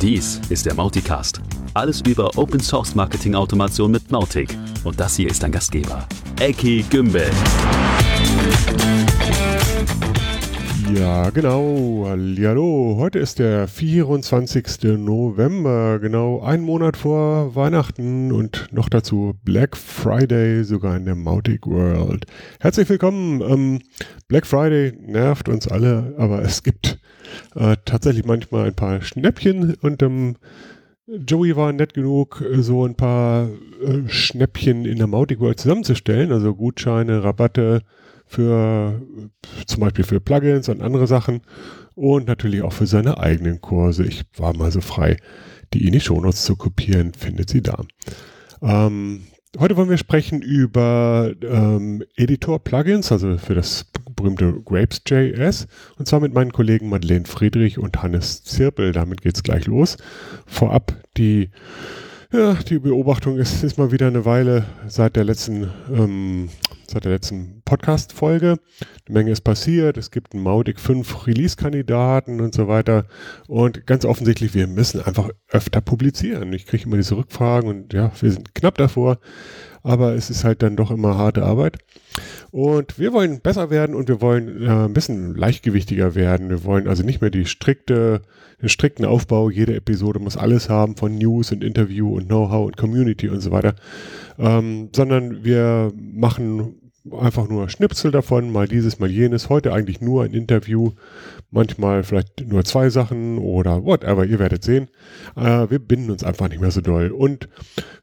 Dies 0.00 0.40
ist 0.48 0.64
der 0.64 0.74
Mauticast. 0.74 1.40
Alles 1.74 2.02
über 2.02 2.30
Open 2.38 2.60
Source 2.60 2.94
Marketing 2.94 3.34
Automation 3.34 3.90
mit 3.90 4.12
Mautic. 4.12 4.56
Und 4.84 5.00
das 5.00 5.16
hier 5.16 5.28
ist 5.28 5.42
dein 5.42 5.50
Gastgeber, 5.50 6.06
Eki 6.38 6.84
Gümbel. 6.88 7.28
Ja, 10.94 11.30
genau. 11.30 12.06
Hallo. 12.06 12.96
Heute 12.96 13.18
ist 13.18 13.40
der 13.40 13.66
24. 13.66 14.84
November, 14.96 15.98
genau 15.98 16.42
ein 16.42 16.60
Monat 16.60 16.96
vor 16.96 17.56
Weihnachten 17.56 18.30
und 18.30 18.68
noch 18.70 18.88
dazu 18.88 19.34
Black 19.42 19.76
Friday, 19.76 20.62
sogar 20.62 20.96
in 20.96 21.06
der 21.06 21.16
Mautic 21.16 21.66
World. 21.66 22.24
Herzlich 22.60 22.88
willkommen. 22.88 23.40
Ähm, 23.40 23.82
Black 24.28 24.46
Friday 24.46 24.92
nervt 24.96 25.48
uns 25.48 25.66
alle, 25.66 26.14
aber 26.18 26.42
es 26.42 26.62
gibt 26.62 27.00
äh, 27.54 27.76
tatsächlich 27.84 28.24
manchmal 28.24 28.66
ein 28.66 28.74
paar 28.74 29.00
Schnäppchen 29.02 29.74
und 29.80 30.02
ähm, 30.02 30.36
Joey 31.06 31.56
war 31.56 31.72
nett 31.72 31.94
genug, 31.94 32.44
so 32.58 32.84
ein 32.84 32.94
paar 32.94 33.48
äh, 33.48 34.08
Schnäppchen 34.08 34.84
in 34.84 34.98
der 34.98 35.06
Mautic 35.06 35.40
World 35.40 35.58
zusammenzustellen, 35.58 36.32
also 36.32 36.54
Gutscheine, 36.54 37.24
Rabatte, 37.24 37.82
für 38.28 39.00
zum 39.66 39.80
Beispiel 39.80 40.04
für 40.04 40.20
Plugins 40.20 40.68
und 40.68 40.82
andere 40.82 41.06
Sachen 41.06 41.40
und 41.94 42.28
natürlich 42.28 42.62
auch 42.62 42.72
für 42.72 42.86
seine 42.86 43.18
eigenen 43.18 43.60
Kurse. 43.60 44.04
Ich 44.04 44.24
war 44.36 44.54
mal 44.54 44.70
so 44.70 44.80
frei, 44.80 45.16
die 45.72 45.86
in 45.86 45.92
die 45.92 46.00
Shownotes 46.00 46.44
zu 46.44 46.54
kopieren, 46.54 47.14
findet 47.14 47.48
sie 47.48 47.62
da. 47.62 47.82
Ähm, 48.62 49.22
heute 49.58 49.76
wollen 49.76 49.88
wir 49.88 49.96
sprechen 49.96 50.42
über 50.42 51.32
ähm, 51.42 52.04
Editor-Plugins, 52.16 53.10
also 53.10 53.38
für 53.38 53.54
das 53.54 53.86
berühmte 54.18 54.52
Grapes.js 54.64 55.66
und 55.98 56.06
zwar 56.06 56.20
mit 56.20 56.34
meinen 56.34 56.52
Kollegen 56.52 56.88
Madeleine 56.88 57.24
Friedrich 57.26 57.78
und 57.78 58.02
Hannes 58.02 58.42
Zirpel. 58.44 58.92
Damit 58.92 59.22
geht's 59.22 59.42
gleich 59.42 59.66
los. 59.66 59.96
Vorab 60.46 60.94
die 61.16 61.50
ja, 62.30 62.52
die 62.52 62.78
Beobachtung 62.78 63.38
ist, 63.38 63.64
ist 63.64 63.78
mal 63.78 63.90
wieder 63.90 64.06
eine 64.06 64.26
Weile 64.26 64.66
seit 64.86 65.16
der 65.16 65.24
letzten, 65.24 65.70
ähm, 65.90 66.50
seit 66.86 67.04
der 67.04 67.12
letzten 67.12 67.62
Podcast-Folge. 67.64 68.58
Eine 69.06 69.14
Menge 69.14 69.30
ist 69.30 69.40
passiert. 69.40 69.96
Es 69.96 70.10
gibt 70.10 70.34
einen 70.34 70.42
Mautic 70.42 70.78
5 70.78 71.26
Release-Kandidaten 71.26 72.42
und 72.42 72.54
so 72.54 72.68
weiter. 72.68 73.06
Und 73.46 73.86
ganz 73.86 74.04
offensichtlich, 74.04 74.52
wir 74.52 74.66
müssen 74.66 75.00
einfach 75.00 75.30
öfter 75.48 75.80
publizieren. 75.80 76.52
Ich 76.52 76.66
kriege 76.66 76.84
immer 76.84 76.98
diese 76.98 77.16
Rückfragen 77.16 77.70
und 77.70 77.94
ja, 77.94 78.12
wir 78.20 78.30
sind 78.30 78.54
knapp 78.54 78.76
davor. 78.76 79.20
Aber 79.82 80.14
es 80.14 80.30
ist 80.30 80.44
halt 80.44 80.62
dann 80.62 80.76
doch 80.76 80.90
immer 80.90 81.16
harte 81.16 81.44
Arbeit. 81.44 81.78
Und 82.50 82.98
wir 82.98 83.12
wollen 83.12 83.40
besser 83.40 83.70
werden 83.70 83.94
und 83.94 84.08
wir 84.08 84.20
wollen 84.20 84.62
äh, 84.62 84.86
ein 84.86 84.92
bisschen 84.92 85.34
leichtgewichtiger 85.34 86.14
werden. 86.14 86.48
Wir 86.48 86.64
wollen 86.64 86.88
also 86.88 87.02
nicht 87.02 87.20
mehr 87.20 87.30
die 87.30 87.46
strikte, 87.46 88.22
den 88.62 88.68
strikten 88.68 89.04
Aufbau. 89.04 89.50
Jede 89.50 89.74
Episode 89.74 90.18
muss 90.18 90.36
alles 90.36 90.68
haben 90.68 90.96
von 90.96 91.16
News 91.16 91.52
und 91.52 91.62
Interview 91.62 92.16
und 92.16 92.26
Know-how 92.26 92.66
und 92.66 92.76
Community 92.76 93.28
und 93.28 93.40
so 93.40 93.50
weiter. 93.50 93.74
Ähm, 94.38 94.88
sondern 94.94 95.44
wir 95.44 95.92
machen 95.96 96.87
einfach 97.18 97.48
nur 97.48 97.68
Schnipsel 97.68 98.10
davon, 98.10 98.52
mal 98.52 98.68
dieses, 98.68 98.98
mal 98.98 99.10
jenes. 99.10 99.48
Heute 99.48 99.72
eigentlich 99.72 100.00
nur 100.00 100.24
ein 100.24 100.32
Interview, 100.32 100.92
manchmal 101.50 102.02
vielleicht 102.02 102.46
nur 102.46 102.64
zwei 102.64 102.90
Sachen 102.90 103.38
oder 103.38 103.84
whatever, 103.84 104.24
ihr 104.24 104.38
werdet 104.38 104.64
sehen. 104.64 104.88
Äh, 105.36 105.70
wir 105.70 105.78
binden 105.78 106.10
uns 106.10 106.24
einfach 106.24 106.48
nicht 106.48 106.60
mehr 106.60 106.70
so 106.70 106.80
doll. 106.80 107.10
Und 107.10 107.48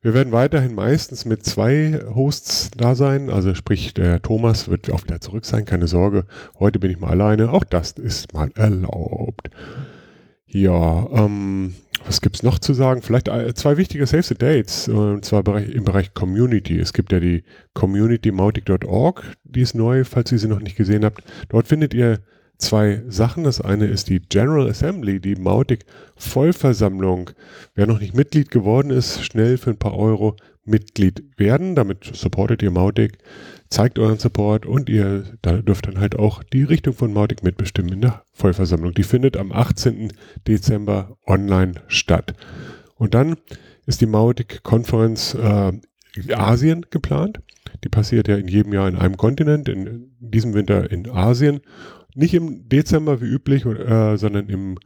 wir 0.01 0.13
werden 0.13 0.31
weiterhin 0.31 0.75
meistens 0.75 1.25
mit 1.25 1.45
zwei 1.45 1.99
Hosts 2.13 2.71
da 2.77 2.95
sein. 2.95 3.29
Also 3.29 3.53
sprich, 3.53 3.93
der 3.93 4.21
Thomas 4.21 4.67
wird 4.69 4.89
auch 4.91 5.03
wieder 5.03 5.21
zurück 5.21 5.45
sein, 5.45 5.65
keine 5.65 5.87
Sorge. 5.87 6.25
Heute 6.59 6.79
bin 6.79 6.91
ich 6.91 6.99
mal 6.99 7.11
alleine. 7.11 7.51
Auch 7.51 7.63
das 7.63 7.91
ist 7.93 8.33
mal 8.33 8.51
erlaubt. 8.55 9.49
Ja, 10.55 11.09
ähm, 11.11 11.75
was 12.05 12.21
gibt's 12.21 12.41
noch 12.41 12.59
zu 12.59 12.73
sagen? 12.73 13.01
Vielleicht 13.01 13.27
äh, 13.27 13.53
zwei 13.55 13.75
wichtige 13.75 14.05
Save 14.05 14.23
the 14.23 14.35
Dates, 14.35 14.87
und 14.87 15.25
zwar 15.25 15.45
im 15.61 15.83
Bereich 15.83 16.13
Community. 16.13 16.79
Es 16.79 16.93
gibt 16.93 17.11
ja 17.11 17.19
die 17.19 17.43
communitymautic.org, 17.73 19.33
die 19.43 19.59
ist 19.59 19.75
neu, 19.75 20.05
falls 20.05 20.31
ihr 20.31 20.39
sie 20.39 20.47
noch 20.47 20.61
nicht 20.61 20.77
gesehen 20.77 21.03
habt. 21.03 21.25
Dort 21.49 21.67
findet 21.67 21.93
ihr 21.93 22.19
zwei 22.57 23.03
Sachen. 23.09 23.43
Das 23.43 23.59
eine 23.59 23.87
ist 23.87 24.07
die 24.07 24.21
General 24.21 24.69
Assembly, 24.69 25.19
die 25.19 25.35
Mautic 25.35 25.83
Vollversammlung. 26.15 27.31
Wer 27.73 27.85
noch 27.85 27.99
nicht 27.99 28.15
Mitglied 28.15 28.49
geworden 28.49 28.91
ist, 28.91 29.25
schnell 29.25 29.57
für 29.57 29.71
ein 29.71 29.77
paar 29.77 29.97
Euro 29.97 30.37
Mitglied 30.63 31.21
werden. 31.35 31.75
Damit 31.75 32.05
supportet 32.13 32.63
ihr 32.63 32.71
Mautic, 32.71 33.17
zeigt 33.75 33.99
euren 33.99 34.17
Support 34.17 34.65
und 34.65 34.87
ihr 34.87 35.25
dürft 35.43 35.87
dann 35.87 35.99
halt 35.99 36.17
auch 36.17 36.41
die 36.43 36.63
Richtung 36.63 36.93
von 36.93 37.11
Mautic 37.11 37.43
mitbestimmen 37.43 37.91
in 37.91 38.01
der 38.01 38.23
Vollversammlung. 38.31 38.93
Die 38.93 39.03
findet 39.03 39.35
am 39.35 39.51
18. 39.51 40.13
Dezember 40.47 41.17
online 41.27 41.73
statt. 41.87 42.35
Und 42.95 43.13
dann 43.13 43.35
ist 43.85 43.99
die 43.99 44.05
Mautic-Konferenz 44.05 45.33
äh, 45.33 45.73
Asien 46.33 46.85
geplant. 46.89 47.41
Die 47.83 47.89
passiert 47.89 48.29
ja 48.29 48.37
in 48.37 48.47
jedem 48.47 48.71
Jahr 48.71 48.87
in 48.87 48.95
einem 48.95 49.17
Kontinent, 49.17 49.67
in 49.67 50.15
diesem 50.19 50.53
Winter 50.53 50.89
in 50.89 51.09
Asien. 51.09 51.59
Nicht 52.13 52.33
im 52.33 52.69
Dezember 52.69 53.19
wie 53.19 53.25
üblich, 53.25 53.65
äh, 53.65 54.15
sondern 54.15 54.47
im 54.47 54.79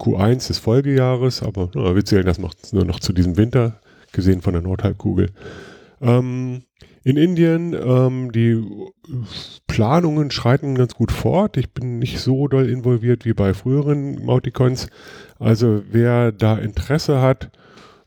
Q1 0.00 0.48
des 0.48 0.58
Folgejahres, 0.58 1.44
aber 1.44 1.70
na, 1.76 1.94
wir 1.94 2.04
zählen 2.04 2.26
das 2.26 2.40
noch, 2.40 2.54
nur 2.72 2.84
noch 2.84 2.98
zu 2.98 3.12
diesem 3.12 3.36
Winter, 3.36 3.80
gesehen 4.10 4.42
von 4.42 4.54
der 4.54 4.62
Nordhalbkugel. 4.62 5.30
Ähm, 6.00 6.64
in 7.04 7.16
Indien, 7.16 7.74
ähm, 7.74 8.32
die 8.32 8.62
Planungen 9.66 10.30
schreiten 10.30 10.74
ganz 10.74 10.94
gut 10.94 11.12
fort. 11.12 11.56
Ich 11.56 11.72
bin 11.72 11.98
nicht 11.98 12.20
so 12.20 12.48
doll 12.48 12.68
involviert 12.68 13.24
wie 13.24 13.34
bei 13.34 13.54
früheren 13.54 14.24
Mauticons. 14.24 14.88
Also 15.38 15.82
wer 15.90 16.32
da 16.32 16.58
Interesse 16.58 17.20
hat, 17.20 17.50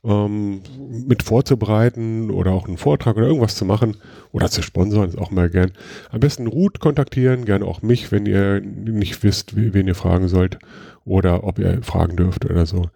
ähm, 0.06 0.62
mit 1.08 1.24
vorzubereiten 1.24 2.30
oder 2.30 2.52
auch 2.52 2.68
einen 2.68 2.78
Vortrag 2.78 3.18
oder 3.18 3.28
irgendwas 3.28 3.56
zu 3.56 3.66
machen 3.66 3.98
oder 4.32 4.50
zu 4.50 4.62
sponsern, 4.62 5.10
ist 5.10 5.18
auch 5.18 5.32
mal 5.32 5.50
gern. 5.50 5.72
Am 6.12 6.20
besten 6.20 6.48
Ruth 6.48 6.80
kontaktieren, 6.80 7.46
gerne 7.46 7.66
auch 7.66 7.82
mich, 7.82 8.12
wenn 8.12 8.26
ihr 8.26 8.62
nicht 8.62 9.24
wisst, 9.24 9.56
wen 9.56 9.88
ihr 9.88 9.96
fragen 9.96 10.28
sollt 10.28 10.60
oder 11.04 11.44
ob 11.44 11.60
ihr 11.60 11.82
fragen 11.82 12.16
dürft 12.16 12.46
oder 12.46 12.66
so. 12.66 12.90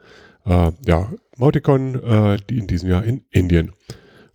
Äh, 0.45 0.71
ja, 0.85 1.09
Mauticon, 1.37 1.95
äh, 2.03 2.37
in 2.49 2.67
diesem 2.67 2.89
Jahr 2.89 3.03
in 3.03 3.23
Indien. 3.31 3.71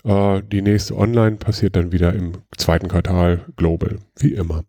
Äh, 0.04 0.42
die 0.42 0.62
nächste 0.62 0.96
Online 0.96 1.36
passiert 1.36 1.76
dann 1.76 1.92
wieder 1.92 2.12
im 2.12 2.32
zweiten 2.56 2.88
Quartal 2.88 3.46
global, 3.56 3.98
wie 4.18 4.34
immer. 4.34 4.64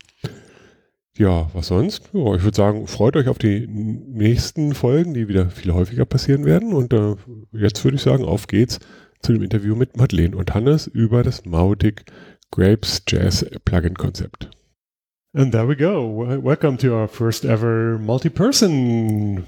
Ja, 1.18 1.50
was 1.54 1.68
sonst? 1.68 2.10
Ja, 2.14 2.36
ich 2.36 2.44
würde 2.44 2.56
sagen, 2.56 2.88
freut 2.88 3.16
euch 3.16 3.30
auf 3.30 3.38
die 3.38 3.68
nächsten 3.68 4.74
Folgen, 4.74 5.14
die 5.14 5.30
wieder 5.30 5.50
viel 5.50 5.74
häufiger 5.74 6.06
passieren 6.06 6.44
werden. 6.44 6.74
Und 6.74 6.92
äh, 6.94 7.16
jetzt 7.54 7.84
würde 7.84 7.96
ich 7.96 8.02
sagen, 8.02 8.26
auf 8.26 8.48
geht's 8.48 8.80
zu 9.22 9.32
dem 9.32 9.44
Interview 9.44 9.76
mit 9.76 9.96
Madeleine 9.96 10.36
und 10.36 10.54
Hannes 10.54 10.88
über 10.88 11.24
das 11.24 11.46
Mautic 11.46 12.06
Grapes 12.52 13.04
Jazz 13.08 13.46
Plugin 13.64 13.96
Konzept. 13.96 14.50
And 15.34 15.52
there 15.52 15.68
we 15.68 15.76
go. 15.76 16.26
Welcome 16.42 16.78
to 16.78 16.94
our 16.94 17.08
first 17.08 17.44
ever 17.44 17.98
multi-person 17.98 19.46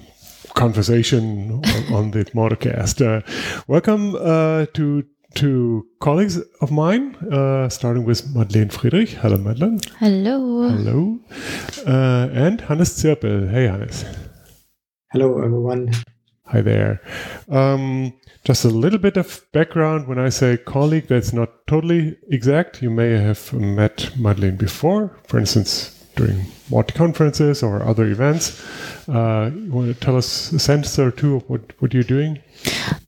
conversation 0.53 1.51
on, 1.51 1.93
on 1.93 2.11
the 2.11 2.25
Mauticast. 2.33 3.01
Uh, 3.01 3.21
welcome 3.67 4.15
uh, 4.15 4.65
to 4.73 5.03
to 5.37 5.85
colleagues 5.99 6.39
of 6.61 6.71
mine, 6.71 7.15
uh, 7.31 7.69
starting 7.69 8.05
with 8.05 8.35
Madlen 8.35 8.69
Friedrich. 8.69 9.09
Hello, 9.09 9.37
Madlen. 9.37 9.79
Hello. 9.99 10.69
Hello. 10.69 11.19
Uh, 11.85 12.29
and 12.33 12.61
Hannes 12.61 12.89
Zirpel. 12.89 13.49
Hey, 13.49 13.67
Hannes. 13.67 14.03
Hello, 15.11 15.37
everyone. 15.37 15.91
Hi 16.45 16.61
there. 16.61 17.01
Um, 17.49 18.13
just 18.45 18.65
a 18.65 18.69
little 18.69 18.97
bit 18.99 19.17
of 19.17 19.45
background. 19.53 20.07
When 20.07 20.17
I 20.17 20.29
say 20.29 20.57
colleague, 20.57 21.07
that's 21.07 21.33
not 21.33 21.67
totally 21.67 22.17
exact. 22.29 22.81
You 22.81 22.89
may 22.89 23.11
have 23.11 23.53
met 23.53 24.11
Madlen 24.17 24.57
before, 24.57 25.17
for 25.27 25.37
instance, 25.37 25.96
during 26.17 26.45
Mautic 26.69 26.95
conferences 26.95 27.63
or 27.63 27.83
other 27.83 28.06
events. 28.06 28.62
Uh, 29.07 29.51
you 29.53 29.71
want 29.71 29.88
to 29.88 29.94
tell 29.94 30.18
us 30.18 30.51
a 30.51 30.59
sentence 30.59 31.00
or 31.00 31.12
two 31.12 31.38
of 31.38 31.50
what, 31.50 31.62
what 31.80 31.94
you're 31.94 32.03
doing? 32.03 32.39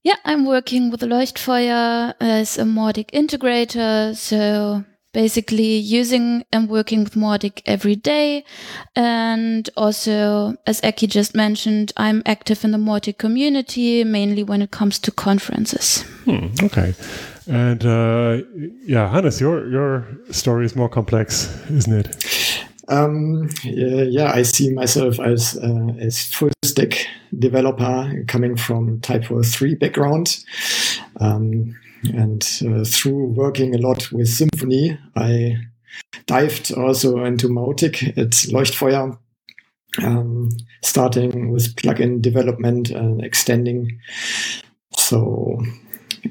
Yeah, 0.04 0.16
I'm 0.24 0.46
working 0.46 0.90
with 0.90 1.02
the 1.02 1.08
Leuchtfeuer 1.08 2.14
as 2.22 2.58
a 2.58 2.64
Mautic 2.64 3.12
integrator. 3.12 4.16
So 4.16 4.86
basically 5.14 5.78
using 5.78 6.44
and 6.52 6.70
working 6.70 7.04
with 7.04 7.16
Mautic 7.16 7.62
every 7.66 7.96
day. 7.96 8.44
And 8.96 9.70
also, 9.76 10.56
as 10.68 10.82
Ekki 10.82 11.08
just 11.08 11.36
mentioned, 11.36 11.92
I'm 11.98 12.22
active 12.26 12.64
in 12.64 12.72
the 12.72 12.78
Mautic 12.78 13.18
community, 13.18 14.04
mainly 14.04 14.44
when 14.44 14.62
it 14.62 14.72
comes 14.72 15.00
to 15.00 15.12
conferences. 15.12 16.04
Hmm, 16.26 16.48
okay. 16.64 16.94
And 17.48 17.84
uh, 17.84 18.44
yeah, 18.86 19.10
Hannes, 19.10 19.42
your, 19.42 19.68
your 19.70 20.08
story 20.32 20.66
is 20.66 20.76
more 20.76 20.90
complex, 20.90 21.50
isn't 21.72 21.94
it? 21.94 22.49
Um, 22.90 23.50
yeah, 23.64 24.32
I 24.34 24.42
see 24.42 24.74
myself 24.74 25.20
as 25.20 25.58
uh, 25.58 25.94
as 26.00 26.24
full 26.24 26.50
stack 26.64 27.08
developer 27.38 28.24
coming 28.28 28.58
from 28.58 29.00
TYPO3 29.02 29.80
background. 29.80 30.44
Um, 31.20 31.76
and 32.14 32.42
uh, 32.66 32.84
through 32.86 33.26
working 33.26 33.76
a 33.76 33.78
lot 33.78 34.12
with 34.12 34.28
Symfony, 34.28 34.98
I 35.16 35.58
dived 36.26 36.74
also 36.74 37.24
into 37.26 37.48
Mautic 37.48 38.18
at 38.18 38.32
Leuchtfeuer 38.52 39.18
um, 40.04 40.50
starting 40.84 41.52
with 41.52 41.76
plugin 41.76 42.22
development 42.22 42.90
and 42.90 43.24
extending. 43.24 44.00
So 44.96 45.62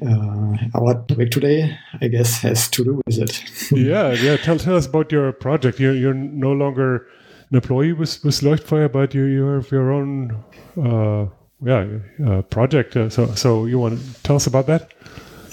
uh, 0.05 0.57
our 0.75 1.03
topic 1.07 1.31
today, 1.31 1.77
I 2.01 2.07
guess, 2.07 2.41
has 2.41 2.69
to 2.71 2.83
do 2.83 3.01
with 3.05 3.17
it. 3.17 3.71
yeah, 3.71 4.13
yeah. 4.13 4.37
Tell, 4.37 4.57
tell 4.57 4.75
us 4.75 4.85
about 4.85 5.11
your 5.11 5.31
project. 5.31 5.79
You're, 5.79 5.95
you're 5.95 6.13
no 6.13 6.51
longer 6.51 7.07
an 7.49 7.55
employee 7.55 7.93
with, 7.93 8.23
with 8.23 8.39
Leuchtfeuer, 8.41 8.91
but 8.91 9.13
you, 9.13 9.23
you 9.23 9.45
have 9.45 9.71
your 9.71 9.91
own 9.91 10.43
uh, 10.77 11.27
yeah 11.61 11.85
uh, 12.25 12.41
project. 12.43 12.95
Uh, 12.95 13.09
so, 13.09 13.33
so 13.35 13.65
you 13.65 13.79
want 13.79 13.99
to 13.99 14.23
tell 14.23 14.35
us 14.35 14.47
about 14.47 14.67
that? 14.67 14.93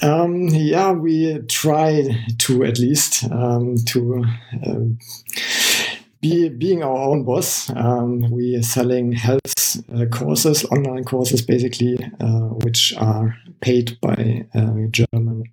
Um, 0.01 0.47
yeah, 0.49 0.91
we 0.91 1.39
try 1.47 2.03
to 2.37 2.63
at 2.63 2.77
least 2.77 3.23
um, 3.31 3.75
to 3.87 4.23
um, 4.65 4.99
be 6.29 6.49
being 6.49 6.83
our 6.83 6.97
own 6.97 7.23
boss. 7.23 7.69
Um, 7.75 8.29
we 8.31 8.55
are 8.55 8.63
selling 8.63 9.11
health 9.11 9.77
uh, 9.93 10.05
courses, 10.05 10.65
online 10.65 11.03
courses, 11.03 11.41
basically, 11.41 11.97
uh, 12.19 12.49
which 12.63 12.93
are 12.97 13.35
paid 13.61 13.99
by 14.01 14.45
uh, 14.53 14.87
German 14.91 15.43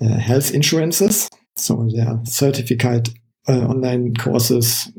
uh, 0.00 0.18
health 0.18 0.52
insurances. 0.52 1.28
So 1.56 1.88
they 1.92 2.02
are 2.02 2.20
certificate 2.24 3.10
uh, 3.48 3.66
online 3.66 4.14
courses 4.14 4.90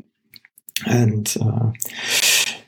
and 0.86 1.34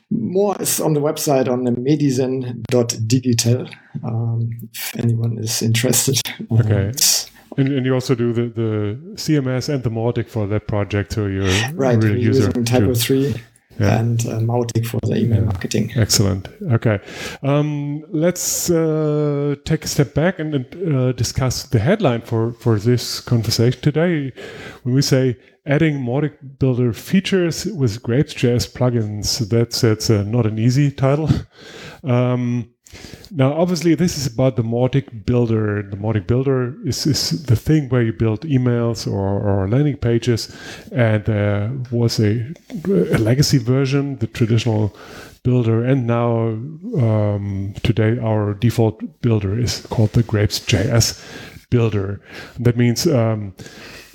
more 0.09 0.61
is 0.61 0.81
on 0.81 0.93
the 0.93 0.99
website 0.99 1.47
on 1.47 1.63
the 1.63 1.71
medicine.digital 1.71 3.67
um, 4.03 4.49
if 4.73 4.95
anyone 4.97 5.37
is 5.37 5.61
interested. 5.61 6.19
Okay. 6.51 6.87
Um, 6.87 6.91
and, 7.57 7.67
and, 7.67 7.85
you 7.85 7.93
also 7.93 8.15
do 8.15 8.33
the, 8.33 8.47
the 8.47 8.99
CMS 9.15 9.73
and 9.73 9.83
the 9.83 9.89
Mautic 9.89 10.29
for 10.29 10.47
that 10.47 10.67
project, 10.67 11.13
so 11.13 11.25
you're 11.25 11.45
right. 11.73 11.97
Really 11.97 12.15
we're 12.15 12.17
using 12.17 12.63
Typo 12.63 12.93
three 12.93 13.35
yeah. 13.79 13.99
and 13.99 14.25
uh, 14.27 14.39
Mautic 14.39 14.85
for 14.85 14.99
the 15.01 15.17
email 15.17 15.39
yeah. 15.39 15.45
marketing. 15.45 15.91
Excellent. 15.95 16.47
Okay, 16.71 16.99
um, 17.43 18.03
let's 18.09 18.69
uh, 18.69 19.55
take 19.65 19.83
a 19.83 19.87
step 19.87 20.13
back 20.13 20.39
and, 20.39 20.55
and 20.55 20.95
uh, 20.95 21.11
discuss 21.13 21.63
the 21.63 21.79
headline 21.79 22.21
for 22.21 22.53
for 22.53 22.79
this 22.79 23.19
conversation 23.19 23.81
today. 23.81 24.31
When 24.83 24.95
we 24.95 25.01
say 25.01 25.37
adding 25.65 25.95
Mautic 25.99 26.37
Builder 26.59 26.93
features 26.93 27.65
with 27.65 28.01
Grapes.js 28.01 28.71
plugins, 28.73 29.49
that's 29.49 29.81
that's 29.81 30.09
uh, 30.09 30.23
not 30.23 30.45
an 30.45 30.57
easy 30.59 30.91
title. 30.91 31.29
Um, 32.03 32.73
now, 33.33 33.53
obviously, 33.53 33.95
this 33.95 34.17
is 34.17 34.27
about 34.27 34.57
the 34.57 34.63
Mautic 34.63 35.25
Builder. 35.25 35.83
The 35.83 35.95
Mautic 35.95 36.27
Builder 36.27 36.75
is, 36.85 37.05
is 37.05 37.45
the 37.45 37.55
thing 37.55 37.87
where 37.87 38.01
you 38.01 38.11
build 38.11 38.41
emails 38.41 39.07
or, 39.09 39.39
or 39.39 39.69
landing 39.69 39.95
pages, 39.95 40.53
and 40.91 41.23
there 41.23 41.71
was 41.91 42.19
a, 42.19 42.53
a 42.85 43.17
legacy 43.17 43.57
version, 43.57 44.17
the 44.17 44.27
traditional 44.27 44.93
builder, 45.43 45.83
and 45.83 46.05
now 46.05 46.49
um, 46.99 47.73
today 47.83 48.19
our 48.19 48.53
default 48.53 49.01
builder 49.21 49.57
is 49.57 49.85
called 49.87 50.11
the 50.11 50.23
Grapes.js 50.23 51.23
builder. 51.69 52.21
That 52.59 52.77
means 52.77 53.07
um, 53.07 53.55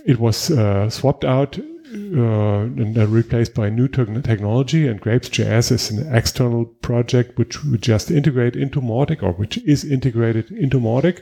it 0.04 0.20
was 0.20 0.50
uh, 0.50 0.88
swapped 0.90 1.24
out 1.24 1.58
uh, 1.58 1.62
and 1.96 2.98
uh, 2.98 3.06
replaced 3.06 3.54
by 3.54 3.70
new 3.70 3.88
te- 3.88 4.22
technology. 4.22 4.86
And 4.86 5.00
Grapes.js 5.00 5.72
is 5.72 5.90
an 5.90 6.14
external 6.14 6.64
project 6.64 7.38
which 7.38 7.64
we 7.64 7.78
just 7.78 8.10
integrate 8.10 8.56
into 8.56 8.80
Mautic, 8.80 9.22
or 9.22 9.32
which 9.32 9.58
is 9.58 9.84
integrated 9.84 10.50
into 10.50 10.78
Mautic. 10.78 11.20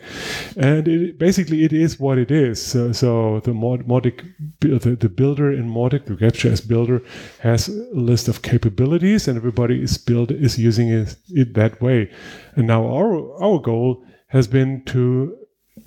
And 0.57 0.87
it, 0.89 1.19
basically, 1.19 1.65
it 1.65 1.73
is 1.73 2.01
what 2.01 2.19
it 2.19 2.31
is. 2.31 2.65
So, 2.65 2.93
so 2.93 3.41
the 3.41 3.53
Mautic, 3.53 4.25
the, 4.61 4.97
the 4.97 5.09
builder 5.09 5.53
in 5.53 5.71
Mautic, 5.71 6.07
the 6.07 6.15
Grapes.js 6.15 6.67
builder, 6.67 7.03
has 7.41 7.69
a 7.69 7.73
list 7.93 8.29
of 8.29 8.43
capabilities, 8.43 9.29
and 9.29 9.37
everybody 9.37 9.83
is 9.83 9.99
build 9.99 10.31
is 10.31 10.59
using 10.59 10.89
it, 10.89 11.17
it 11.29 11.55
that 11.55 11.81
way. 11.81 12.11
And 12.57 12.67
now 12.67 12.87
our 12.87 13.43
our 13.43 13.59
goal 13.59 14.05
has 14.29 14.49
been 14.49 14.83
to 14.87 15.37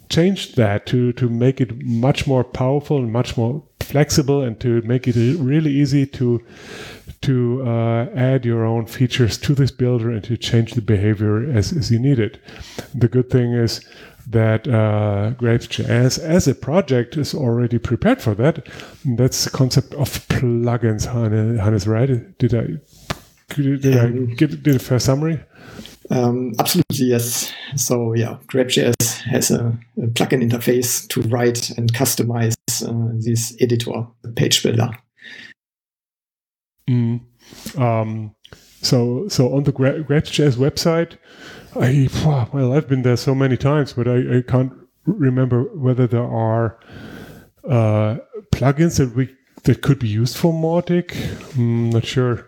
change 0.09 0.55
that 0.55 0.85
to 0.87 1.13
to 1.13 1.29
make 1.29 1.61
it 1.61 1.83
much 1.83 2.27
more 2.27 2.43
powerful 2.43 2.97
and 2.97 3.11
much 3.11 3.37
more 3.37 3.63
flexible 3.79 4.41
and 4.41 4.59
to 4.59 4.81
make 4.81 5.07
it 5.07 5.15
really 5.39 5.71
easy 5.71 6.05
to 6.05 6.43
to 7.21 7.63
uh, 7.65 8.05
add 8.15 8.45
your 8.45 8.63
own 8.65 8.85
features 8.85 9.37
to 9.37 9.55
this 9.55 9.71
builder 9.71 10.11
and 10.11 10.23
to 10.23 10.37
change 10.37 10.73
the 10.73 10.81
behavior 10.81 11.49
as, 11.49 11.73
as 11.73 11.91
you 11.91 11.99
need 11.99 12.19
it. 12.19 12.37
The 12.93 13.07
good 13.07 13.29
thing 13.29 13.53
is 13.53 13.81
that 14.29 14.67
uh, 14.67 15.31
Grapes.js 15.31 16.19
as 16.19 16.47
a 16.47 16.55
project 16.55 17.17
is 17.17 17.33
already 17.33 17.79
prepared 17.79 18.21
for 18.21 18.35
that. 18.35 18.67
And 19.03 19.17
that's 19.17 19.45
the 19.45 19.49
concept 19.49 19.93
of 19.95 20.09
plugins, 20.27 21.05
Hannes, 21.05 21.87
right? 21.87 22.37
Did 22.37 22.53
I 22.53 22.67
did 23.55 23.97
I 23.97 24.09
get 24.35 24.61
did 24.61 24.75
a 24.75 24.79
fair 24.79 24.99
summary? 24.99 25.39
Um, 26.09 26.53
absolutely, 26.59 27.07
yes. 27.07 27.51
So 27.75 28.13
yeah, 28.13 28.37
Grapes.js 28.47 29.21
has 29.23 29.51
a, 29.51 29.77
a 30.01 30.07
plugin 30.07 30.47
interface 30.47 31.07
to 31.09 31.21
write 31.23 31.69
and 31.71 31.91
customize 31.93 32.55
uh, 32.81 33.13
this 33.23 33.55
editor 33.59 34.07
the 34.21 34.31
page 34.31 34.63
builder. 34.63 34.89
Mm. 36.89 37.21
Um, 37.77 38.35
so 38.81 39.27
so 39.27 39.53
on 39.53 39.63
the 39.63 39.71
Gra- 39.71 40.03
website, 40.03 41.17
I 41.75 42.09
well 42.53 42.73
I've 42.73 42.87
been 42.87 43.01
there 43.01 43.17
so 43.17 43.35
many 43.35 43.57
times, 43.57 43.93
but 43.93 44.07
I, 44.07 44.37
I 44.37 44.41
can't 44.47 44.71
remember 45.05 45.63
whether 45.75 46.07
there 46.07 46.23
are 46.23 46.79
uh, 47.67 48.17
plugins 48.53 48.97
that 48.97 49.15
we 49.15 49.35
that 49.63 49.81
could 49.81 49.99
be 49.99 50.07
used 50.07 50.37
for 50.37 50.53
Mautic. 50.53 51.13
I'm 51.57 51.89
mm, 51.89 51.93
not 51.93 52.05
sure. 52.05 52.47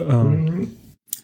Um, 0.00 0.48
mm. 0.48 0.74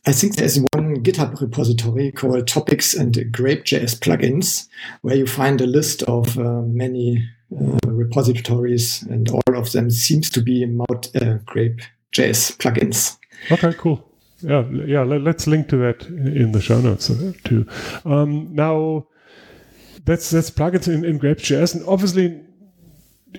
I 0.07 0.13
think 0.13 0.37
there's 0.37 0.59
GitHub 1.03 1.41
repository 1.41 2.13
called 2.13 2.47
Topics 2.47 2.95
and 2.95 3.33
Grape.js 3.33 3.99
plugins, 3.99 4.69
where 5.03 5.17
you 5.17 5.27
find 5.27 5.61
a 5.61 5.67
list 5.67 6.03
of 6.05 6.39
uh, 6.39 6.63
many 6.63 7.27
uh, 7.55 7.79
repositories, 7.87 9.03
and 9.05 9.29
all 9.31 9.57
of 9.57 9.73
them 9.73 9.91
seems 9.91 10.31
to 10.31 10.43
be 10.43 10.67
Maut, 10.67 11.09
uh, 11.17 11.39
Grape.js 11.47 12.57
plugins. 12.59 13.17
Okay, 13.51 13.75
cool. 13.75 14.07
Yeah, 14.41 14.65
yeah. 14.87 15.03
Let, 15.03 15.37
us 15.37 15.47
link 15.47 15.69
to 15.69 15.77
that 15.79 16.07
in 16.07 16.53
the 16.53 16.61
show 16.61 16.81
notes 16.81 17.11
uh, 17.11 17.33
too. 17.45 17.67
Um, 18.05 18.55
now, 18.55 19.07
that's 20.05 20.31
that's 20.31 20.51
plugins 20.51 20.89
in, 20.89 21.05
in 21.05 21.19
Grape.js, 21.19 21.75
and 21.75 21.85
obviously 21.89 22.41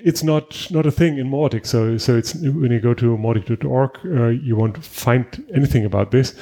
it's 0.04 0.24
not 0.24 0.68
not 0.72 0.86
a 0.86 0.92
thing 0.92 1.18
in 1.18 1.30
Mautic. 1.30 1.66
So 1.66 1.98
so 1.98 2.18
it's 2.18 2.34
when 2.36 2.72
you 2.72 2.80
go 2.80 2.94
to 2.96 3.18
mautic.org, 3.18 4.00
uh, 4.06 4.28
you 4.28 4.56
won't 4.56 4.84
find 4.84 5.25
anything 5.53 5.86
about 5.86 6.12
this. 6.12 6.36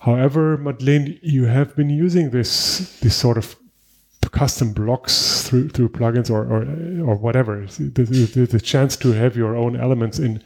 However, 0.00 0.56
Madlen, 0.56 1.18
you 1.22 1.44
have 1.46 1.74
been 1.74 1.90
using 1.90 2.30
this 2.30 3.00
this 3.00 3.16
sort 3.16 3.38
of 3.38 3.56
custom 4.32 4.72
blocks 4.72 5.42
through 5.42 5.70
through 5.70 5.88
plugins 5.88 6.30
or 6.30 6.44
or, 6.44 6.62
or 7.08 7.16
whatever. 7.16 7.66
The, 7.78 8.04
the, 8.04 8.46
the 8.46 8.60
chance 8.60 8.96
to 8.98 9.12
have 9.12 9.36
your 9.36 9.56
own 9.56 9.76
elements 9.76 10.18
in 10.18 10.42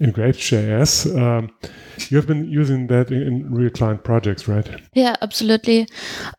in 0.00 0.12
Grapes.js. 0.12 1.16
Um, 1.20 1.50
you 2.08 2.16
have 2.16 2.26
been 2.26 2.44
using 2.50 2.86
that 2.88 3.10
in, 3.10 3.22
in, 3.22 3.54
real 3.54 3.70
client 3.70 4.04
projects, 4.04 4.46
right? 4.46 4.68
Yeah, 4.94 5.16
absolutely. 5.20 5.88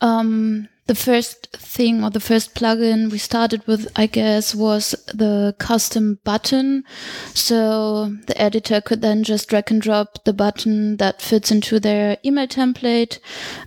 Um, 0.01 0.70
the 0.89 0.96
first 0.96 1.56
thing 1.56 2.04
or 2.04 2.10
the 2.10 2.20
first 2.20 2.56
plugin 2.56 3.12
we 3.12 3.20
started 3.20 3.62
with, 3.68 3.88
I 3.96 4.08
guess, 4.08 4.56
was 4.56 4.96
the 5.13 5.56
custom 5.60 6.18
button. 6.24 6.84
So 7.36 8.16
the 8.25 8.42
editor 8.42 8.82
could 8.82 9.01
then 9.01 9.24
just 9.24 9.50
drag 9.50 9.70
and 9.70 9.80
drop 9.80 10.24
the 10.24 10.34
button 10.34 10.98
that 10.98 11.22
fits 11.22 11.51
into 11.51 11.80
their 11.80 12.18
email 12.25 12.48
template, 12.48 13.20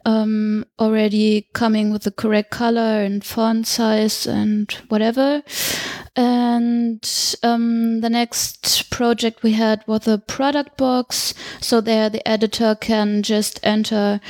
um, 0.05 0.65
already 0.81 1.49
coming 1.53 1.93
with 1.93 2.03
the 2.03 2.11
correct 2.11 2.51
color 2.51 3.05
and 3.05 3.25
font 3.25 3.69
size 3.69 4.27
and 4.27 4.73
whatever. 4.89 5.45
And 6.15 7.03
um, 7.43 8.03
the 8.03 8.11
next 8.11 8.91
project 8.91 9.43
we 9.43 9.53
had 9.53 9.83
was 9.87 10.07
a 10.07 10.19
product 10.19 10.77
box. 10.77 11.33
So 11.61 11.81
there 11.81 12.11
the 12.11 12.27
editor 12.29 12.75
can 12.75 13.23
just 13.23 13.59
enter 13.63 14.21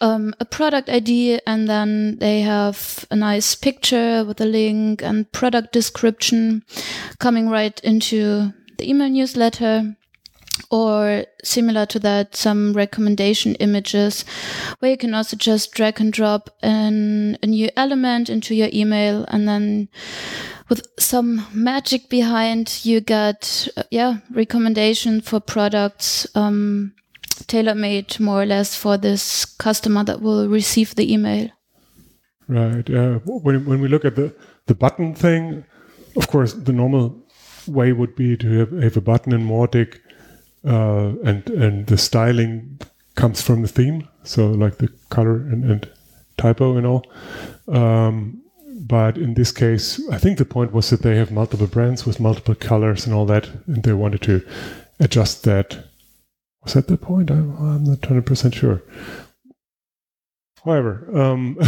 um, 0.00 0.34
a 0.38 0.44
product 0.44 0.88
ID 0.88 1.40
and 1.46 1.68
then 1.68 2.18
they 2.18 2.42
have 2.42 3.04
a 3.10 3.16
nice 3.16 3.56
picture 3.56 4.24
with 4.24 4.40
a 4.40 4.46
link 4.46 5.02
and 5.02 5.30
product 5.32 5.72
description 5.72 6.64
coming 7.18 7.48
right 7.48 7.78
into 7.80 8.52
the 8.78 8.88
email 8.88 9.08
newsletter 9.08 9.96
or 10.70 11.24
similar 11.44 11.86
to 11.86 11.98
that, 11.98 12.36
some 12.36 12.72
recommendation 12.72 13.54
images 13.56 14.24
where 14.78 14.92
you 14.92 14.96
can 14.96 15.14
also 15.14 15.36
just 15.36 15.72
drag 15.72 16.00
and 16.00 16.12
drop 16.12 16.50
an, 16.62 17.36
a 17.42 17.46
new 17.46 17.68
element 17.76 18.30
into 18.30 18.54
your 18.54 18.68
email 18.72 19.24
and 19.28 19.48
then 19.48 19.88
with 20.68 20.86
some 20.98 21.46
magic 21.52 22.08
behind, 22.08 22.84
you 22.84 23.00
get, 23.00 23.68
uh, 23.76 23.82
yeah, 23.90 24.18
recommendation 24.30 25.20
for 25.20 25.40
products, 25.40 26.26
um, 26.34 26.92
tailor 27.46 27.74
made 27.74 28.18
more 28.20 28.42
or 28.42 28.46
less 28.46 28.74
for 28.74 28.96
this 28.96 29.44
customer 29.44 30.04
that 30.04 30.20
will 30.20 30.48
receive 30.48 30.94
the 30.94 31.12
email. 31.12 31.48
Right. 32.48 32.88
Uh, 32.88 33.18
when, 33.24 33.64
when 33.64 33.80
we 33.80 33.88
look 33.88 34.04
at 34.04 34.16
the, 34.16 34.34
the 34.66 34.74
button 34.74 35.14
thing, 35.14 35.64
of 36.16 36.28
course, 36.28 36.52
the 36.52 36.72
normal 36.72 37.22
way 37.66 37.92
would 37.92 38.14
be 38.16 38.36
to 38.36 38.58
have, 38.58 38.82
have 38.82 38.96
a 38.96 39.00
button 39.00 39.32
in 39.32 39.46
Mautic 39.46 39.98
uh, 40.64 41.14
and 41.24 41.48
and 41.50 41.86
the 41.86 41.98
styling 41.98 42.78
comes 43.14 43.42
from 43.42 43.62
the 43.62 43.68
theme, 43.68 44.08
so 44.22 44.50
like 44.50 44.78
the 44.78 44.88
color 45.10 45.36
and, 45.36 45.64
and 45.64 45.90
typo 46.36 46.76
and 46.76 46.86
all. 46.86 47.04
Um, 47.68 48.41
but 48.92 49.16
in 49.16 49.32
this 49.32 49.52
case, 49.52 50.06
I 50.10 50.18
think 50.18 50.36
the 50.36 50.44
point 50.44 50.74
was 50.74 50.90
that 50.90 51.00
they 51.00 51.16
have 51.16 51.32
multiple 51.32 51.66
brands 51.66 52.04
with 52.04 52.20
multiple 52.20 52.54
colors 52.54 53.06
and 53.06 53.14
all 53.14 53.24
that, 53.24 53.48
and 53.66 53.82
they 53.82 53.94
wanted 53.94 54.20
to 54.24 54.46
adjust 55.00 55.44
that. 55.44 55.86
Was 56.62 56.74
that 56.74 56.88
the 56.88 56.98
point? 56.98 57.30
I'm, 57.30 57.56
I'm 57.56 57.84
not 57.84 58.02
100% 58.02 58.52
sure. 58.52 58.82
However, 60.62 61.08
um, 61.18 61.58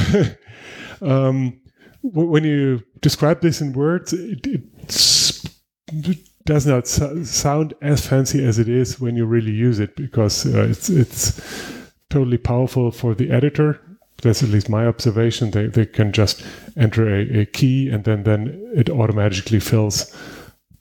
um, 1.01 1.59
when 2.03 2.45
you 2.45 2.83
describe 3.01 3.41
this 3.41 3.63
in 3.63 3.73
words, 3.73 4.13
it, 4.13 4.47
it 4.47 6.19
does 6.45 6.67
not 6.67 6.87
sound 6.87 7.73
as 7.81 8.07
fancy 8.07 8.45
as 8.45 8.59
it 8.59 8.69
is 8.69 9.01
when 9.01 9.17
you 9.17 9.25
really 9.25 9.53
use 9.53 9.79
it 9.79 9.97
because 9.97 10.45
uh, 10.45 10.67
it's 10.69 10.91
it's 10.91 11.41
totally 12.11 12.37
powerful 12.37 12.91
for 12.91 13.15
the 13.15 13.31
editor. 13.31 13.81
That's 14.23 14.43
at 14.43 14.49
least 14.49 14.69
my 14.69 14.87
observation. 14.87 15.51
They 15.51 15.67
they 15.67 15.87
can 15.87 16.13
just 16.13 16.45
enter 16.77 17.09
a, 17.09 17.41
a 17.41 17.47
key 17.47 17.91
and 17.91 18.05
then 18.05 18.23
then 18.23 18.73
it 18.75 18.89
automatically 18.89 19.61
fills 19.61 20.15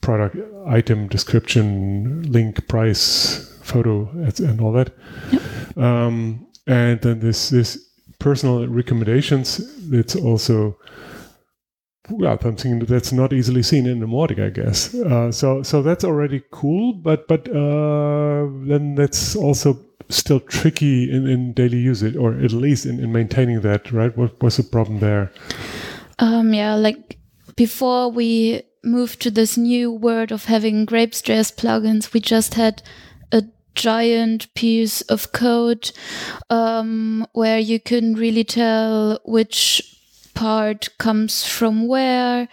product 0.00 0.36
item 0.66 1.08
description, 1.08 2.30
link, 2.30 2.68
price, 2.68 3.58
photo, 3.62 4.08
and 4.38 4.60
all 4.60 4.72
that. 4.72 4.92
Yep. 5.32 5.78
Um, 5.78 6.46
and 6.66 7.00
then 7.00 7.20
this 7.20 7.50
this 7.50 7.78
personal 8.18 8.66
recommendations. 8.66 9.60
It's 9.92 10.16
also 10.16 10.78
well, 12.10 12.38
something 12.40 12.80
that's 12.80 13.12
not 13.12 13.32
easily 13.32 13.62
seen 13.62 13.86
in 13.86 14.00
the 14.00 14.06
Mautic, 14.06 14.44
I 14.44 14.50
guess. 14.50 14.94
Uh, 14.94 15.32
so 15.32 15.62
so 15.62 15.82
that's 15.82 16.04
already 16.04 16.42
cool, 16.50 16.92
but 16.92 17.26
but 17.28 17.48
uh, 17.48 18.46
then 18.66 18.94
that's 18.94 19.34
also 19.36 19.78
still 20.10 20.40
tricky 20.40 21.10
in, 21.10 21.26
in 21.26 21.52
daily 21.54 21.78
usage, 21.78 22.16
or 22.16 22.34
at 22.34 22.52
least 22.52 22.84
in, 22.84 23.00
in 23.00 23.12
maintaining 23.12 23.62
that, 23.62 23.90
right? 23.90 24.16
What 24.16 24.42
was 24.42 24.58
the 24.58 24.62
problem 24.62 25.00
there? 25.00 25.32
Um, 26.18 26.52
yeah, 26.52 26.74
like 26.74 27.18
before 27.56 28.10
we 28.10 28.62
moved 28.82 29.20
to 29.22 29.30
this 29.30 29.56
new 29.56 29.90
world 29.90 30.30
of 30.30 30.44
having 30.44 30.84
Grapes.js 30.84 31.54
plugins, 31.56 32.12
we 32.12 32.20
just 32.20 32.54
had 32.54 32.82
a 33.32 33.44
giant 33.74 34.52
piece 34.54 35.00
of 35.02 35.32
code 35.32 35.90
um, 36.50 37.26
where 37.32 37.58
you 37.58 37.80
couldn't 37.80 38.16
really 38.16 38.44
tell 38.44 39.18
which 39.24 39.93
part 40.34 40.88
comes 40.98 41.44
from 41.44 41.88
where. 41.88 42.48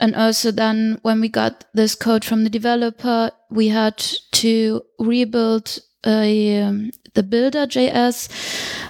And 0.00 0.14
also 0.14 0.50
then 0.50 0.98
when 1.02 1.20
we 1.20 1.28
got 1.28 1.64
this 1.74 1.94
code 1.94 2.24
from 2.24 2.44
the 2.44 2.50
developer, 2.50 3.30
we 3.50 3.68
had 3.68 3.98
to 4.32 4.82
rebuild 4.98 5.78
a, 6.04 6.62
um, 6.62 6.90
the 7.14 7.22
builder.js, 7.22 8.28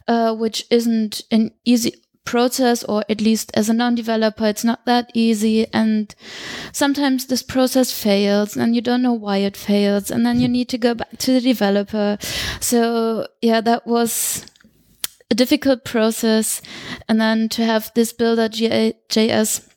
uh, 0.08 0.34
which 0.34 0.64
isn't 0.70 1.22
an 1.30 1.52
easy 1.64 1.94
process, 2.26 2.84
or 2.84 3.04
at 3.08 3.22
least 3.22 3.50
as 3.54 3.70
a 3.70 3.72
non-developer, 3.72 4.44
it's 4.46 4.64
not 4.64 4.84
that 4.84 5.10
easy. 5.14 5.66
And 5.72 6.14
sometimes 6.72 7.26
this 7.26 7.42
process 7.42 7.92
fails 7.92 8.56
and 8.56 8.74
you 8.74 8.82
don't 8.82 9.00
know 9.00 9.14
why 9.14 9.38
it 9.38 9.56
fails. 9.56 10.10
And 10.10 10.26
then 10.26 10.40
you 10.40 10.48
need 10.56 10.68
to 10.70 10.78
go 10.78 10.92
back 10.92 11.16
to 11.18 11.32
the 11.32 11.40
developer. 11.40 12.18
So 12.60 13.28
yeah, 13.40 13.62
that 13.62 13.86
was 13.86 14.44
a 15.30 15.34
difficult 15.34 15.84
process. 15.84 16.62
And 17.08 17.20
then 17.20 17.48
to 17.50 17.64
have 17.64 17.90
this 17.94 18.12
builder 18.12 18.48
JS 18.48 19.68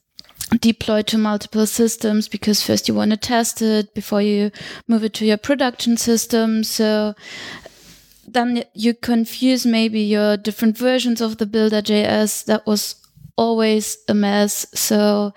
deployed 0.59 1.07
to 1.07 1.17
multiple 1.17 1.65
systems 1.65 2.27
because 2.27 2.63
first 2.63 2.87
you 2.87 2.93
want 2.93 3.11
to 3.11 3.17
test 3.17 3.61
it 3.61 3.93
before 3.93 4.21
you 4.21 4.51
move 4.87 5.03
it 5.03 5.13
to 5.15 5.25
your 5.25 5.37
production 5.37 5.97
system. 5.97 6.63
So 6.63 7.13
then 8.27 8.63
you 8.73 8.93
confuse 8.93 9.65
maybe 9.65 10.01
your 10.01 10.37
different 10.37 10.77
versions 10.77 11.21
of 11.21 11.37
the 11.37 11.45
builder 11.45 11.81
JS. 11.81 12.45
That 12.45 12.65
was 12.65 12.95
always 13.35 13.97
a 14.07 14.13
mess. 14.13 14.65
So 14.73 15.33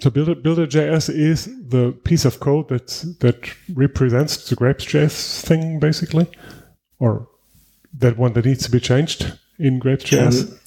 so 0.00 0.10
Builder 0.10 0.34
Builder.js 0.34 1.14
is 1.14 1.44
the 1.68 1.92
piece 2.02 2.24
of 2.24 2.40
code 2.40 2.68
that 2.70 2.88
that 3.20 3.54
represents 3.72 4.48
the 4.48 4.56
Grapes.js 4.56 5.42
thing, 5.42 5.78
basically, 5.78 6.26
or 6.98 7.28
that 7.98 8.16
one 8.16 8.32
that 8.34 8.44
needs 8.44 8.64
to 8.64 8.70
be 8.70 8.80
changed 8.80 9.38
in 9.58 9.78
Grapes.js? 9.78 10.52
Um, 10.52 10.58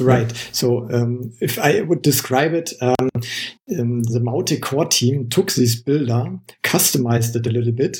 Right. 0.00 0.32
So 0.52 0.90
um, 0.90 1.32
if 1.40 1.58
I 1.58 1.82
would 1.82 2.02
describe 2.02 2.54
it, 2.54 2.72
um, 2.80 3.08
um, 3.78 4.02
the 4.02 4.20
Mautic 4.20 4.62
core 4.62 4.86
team 4.86 5.28
took 5.28 5.52
this 5.52 5.76
builder, 5.76 6.38
customized 6.62 7.36
it 7.36 7.46
a 7.46 7.50
little 7.50 7.72
bit, 7.72 7.98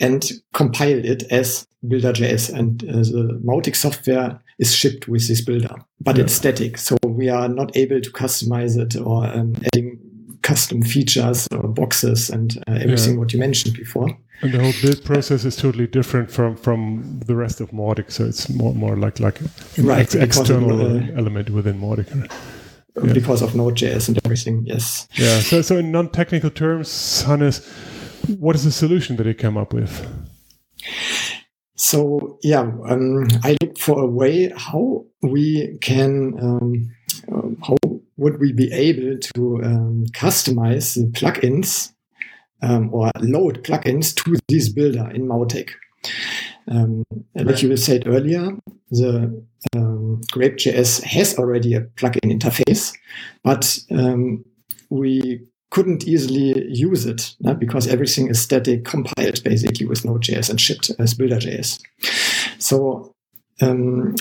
and 0.00 0.28
compiled 0.52 1.04
it 1.04 1.24
as 1.30 1.66
builder.js. 1.86 2.52
And 2.52 2.82
uh, 2.84 2.96
the 2.96 3.40
Mautic 3.44 3.76
software 3.76 4.40
is 4.58 4.74
shipped 4.74 5.08
with 5.08 5.28
this 5.28 5.40
builder, 5.40 5.74
but 6.00 6.16
yeah. 6.16 6.24
it's 6.24 6.34
static. 6.34 6.78
So 6.78 6.96
we 7.04 7.28
are 7.28 7.48
not 7.48 7.76
able 7.76 8.00
to 8.00 8.10
customize 8.10 8.76
it 8.78 8.96
or 8.96 9.26
um, 9.26 9.54
adding 9.72 9.98
custom 10.44 10.82
features 10.82 11.48
or 11.50 11.68
boxes 11.68 12.30
and 12.30 12.62
uh, 12.68 12.74
everything 12.74 13.14
yeah. 13.14 13.18
what 13.18 13.32
you 13.32 13.40
mentioned 13.40 13.74
before. 13.76 14.08
And 14.42 14.52
the 14.52 14.60
whole 14.60 14.72
build 14.82 15.04
process 15.04 15.44
is 15.44 15.56
totally 15.56 15.86
different 15.86 16.30
from 16.30 16.56
from 16.56 17.20
the 17.26 17.34
rest 17.34 17.60
of 17.60 17.70
Mautic, 17.70 18.12
so 18.12 18.24
it's 18.24 18.48
more 18.48 18.74
more 18.74 18.96
like 18.96 19.18
like 19.18 19.40
an 19.40 19.86
right, 19.86 20.00
ex- 20.00 20.14
external 20.14 20.80
of, 20.80 21.02
uh, 21.02 21.12
element 21.16 21.50
within 21.50 21.80
Mautic. 21.80 22.08
Yeah. 22.14 23.12
Because 23.12 23.42
of 23.42 23.54
Node.js 23.56 24.08
and 24.08 24.20
everything, 24.24 24.62
yes. 24.66 25.08
Yeah. 25.14 25.40
So 25.40 25.62
so 25.62 25.78
in 25.78 25.90
non-technical 25.90 26.50
terms, 26.50 27.22
Hannes, 27.22 27.66
what 28.38 28.54
is 28.54 28.64
the 28.64 28.70
solution 28.70 29.16
that 29.16 29.26
you 29.26 29.34
came 29.34 29.56
up 29.56 29.72
with? 29.72 30.06
So 31.76 32.38
yeah, 32.42 32.60
um, 32.60 33.26
I 33.42 33.56
looked 33.62 33.80
for 33.80 34.00
a 34.00 34.06
way 34.06 34.52
how 34.56 35.06
we 35.22 35.78
can 35.80 36.34
um, 36.40 36.90
um, 37.32 37.56
how 37.66 37.76
would 38.16 38.40
we 38.40 38.52
be 38.52 38.72
able 38.72 39.18
to 39.18 39.62
um, 39.62 40.04
customize 40.12 40.94
the 40.94 41.06
plugins 41.18 41.92
um, 42.62 42.92
or 42.92 43.10
load 43.20 43.64
plugins 43.64 44.14
to 44.14 44.36
this 44.48 44.68
builder 44.68 45.10
in 45.10 45.26
Mautic? 45.26 45.70
Um, 46.68 47.04
like 47.34 47.62
you 47.62 47.76
said 47.76 48.06
earlier, 48.06 48.56
the 48.90 49.44
um, 49.74 50.20
Grape.js 50.30 51.02
has 51.02 51.38
already 51.38 51.74
a 51.74 51.82
plugin 51.82 52.32
interface, 52.32 52.96
but 53.42 53.78
um, 53.90 54.44
we 54.90 55.40
couldn't 55.70 56.06
easily 56.06 56.68
use 56.68 57.04
it 57.04 57.34
no? 57.40 57.52
because 57.52 57.88
everything 57.88 58.28
is 58.28 58.40
static 58.40 58.84
compiled 58.84 59.42
basically 59.42 59.86
with 59.86 60.04
Node.js 60.04 60.48
and 60.48 60.60
shipped 60.60 60.90
as 61.00 61.14
Builder.js. 61.14 61.80
So 62.58 63.12
um, 63.60 64.14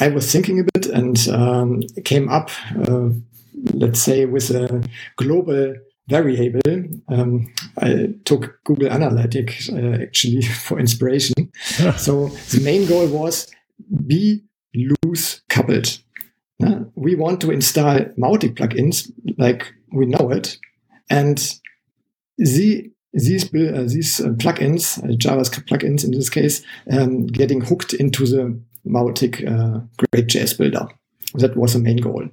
I 0.00 0.08
was 0.08 0.30
thinking 0.30 0.60
a 0.60 0.64
bit 0.74 0.86
and 0.86 1.28
um, 1.28 1.82
came 2.04 2.28
up, 2.28 2.50
uh, 2.88 3.10
let's 3.72 4.02
say, 4.02 4.24
with 4.24 4.50
a 4.50 4.88
global 5.16 5.74
variable. 6.08 6.60
Um, 7.08 7.52
I 7.78 8.14
took 8.24 8.58
Google 8.64 8.88
Analytics 8.88 9.72
uh, 9.72 10.02
actually 10.02 10.42
for 10.66 10.78
inspiration. 10.78 11.52
so 11.96 12.28
the 12.50 12.60
main 12.62 12.86
goal 12.86 13.06
was 13.08 13.50
be 14.06 14.44
loose 14.74 15.42
coupled. 15.48 15.98
Uh, 16.64 16.80
we 16.94 17.14
want 17.14 17.40
to 17.40 17.50
install 17.50 17.98
Mautic 18.18 18.54
plugins 18.56 19.10
like 19.38 19.72
we 19.92 20.06
know 20.06 20.30
it, 20.30 20.56
and 21.10 21.52
the 22.38 22.90
these 23.12 23.44
uh, 23.46 23.86
these 23.86 24.20
uh, 24.20 24.30
plugins, 24.30 24.98
uh, 24.98 25.16
JavaScript 25.16 25.68
plugins 25.68 26.04
in 26.04 26.12
this 26.12 26.30
case, 26.30 26.64
um, 26.90 27.26
getting 27.26 27.60
hooked 27.60 27.92
into 27.92 28.24
the 28.26 28.60
Mautic 28.86 29.46
uh, 29.46 29.80
Grape.js 29.96 30.58
builder. 30.58 30.86
That 31.34 31.56
was 31.56 31.72
the 31.72 31.80
main 31.80 31.96
goal. 31.98 32.28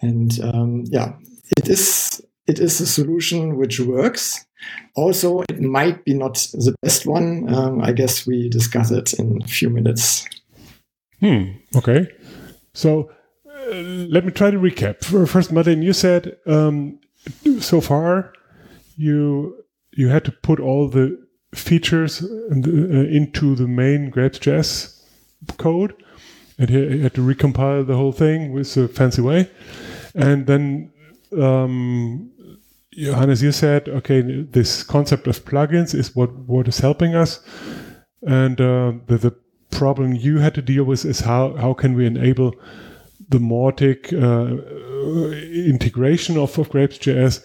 And 0.00 0.38
um, 0.42 0.84
yeah, 0.88 1.14
it 1.56 1.68
is 1.68 2.22
it 2.46 2.58
is 2.58 2.80
a 2.80 2.86
solution 2.86 3.56
which 3.56 3.80
works. 3.80 4.44
Also, 4.96 5.42
it 5.48 5.60
might 5.60 6.04
be 6.04 6.14
not 6.14 6.34
the 6.52 6.74
best 6.82 7.06
one. 7.06 7.52
Um, 7.52 7.82
I 7.82 7.92
guess 7.92 8.26
we 8.26 8.48
discuss 8.48 8.90
it 8.90 9.12
in 9.14 9.42
a 9.42 9.46
few 9.46 9.68
minutes. 9.70 10.26
Hmm. 11.20 11.52
Okay. 11.76 12.08
So 12.72 13.10
uh, 13.48 13.74
let 13.74 14.24
me 14.24 14.30
try 14.30 14.50
to 14.50 14.58
recap. 14.58 15.04
First, 15.28 15.52
Madlen, 15.52 15.82
you 15.82 15.92
said 15.92 16.36
um, 16.46 16.98
so 17.60 17.80
far 17.80 18.32
you 18.96 19.64
you 19.92 20.08
had 20.08 20.24
to 20.24 20.32
put 20.32 20.60
all 20.60 20.88
the 20.88 21.23
features 21.54 22.22
uh, 22.22 22.54
into 22.54 23.54
the 23.54 23.66
main 23.66 24.10
Grapes.js 24.10 25.02
code, 25.56 25.94
and 26.58 26.70
he 26.70 27.00
had 27.00 27.14
to 27.14 27.20
recompile 27.20 27.86
the 27.86 27.96
whole 27.96 28.12
thing 28.12 28.52
with 28.52 28.76
a 28.76 28.88
fancy 28.88 29.22
way. 29.22 29.50
And 30.14 30.46
then 30.46 30.92
um, 31.38 32.30
Johannes, 32.92 33.42
you 33.42 33.52
said, 33.52 33.88
okay, 33.88 34.20
this 34.42 34.82
concept 34.82 35.26
of 35.26 35.44
plugins 35.44 35.94
is 35.94 36.14
what 36.14 36.32
what 36.32 36.68
is 36.68 36.78
helping 36.78 37.14
us, 37.14 37.40
and 38.22 38.60
uh, 38.60 38.92
the, 39.06 39.18
the 39.18 39.36
problem 39.70 40.14
you 40.14 40.38
had 40.38 40.54
to 40.54 40.62
deal 40.62 40.84
with 40.84 41.04
is 41.04 41.20
how 41.20 41.54
how 41.56 41.74
can 41.74 41.94
we 41.94 42.06
enable 42.06 42.54
the 43.28 43.38
Mautic 43.38 44.12
uh, 44.12 44.56
integration 45.68 46.36
of, 46.36 46.56
of 46.58 46.68
Grapes.js 46.68 47.42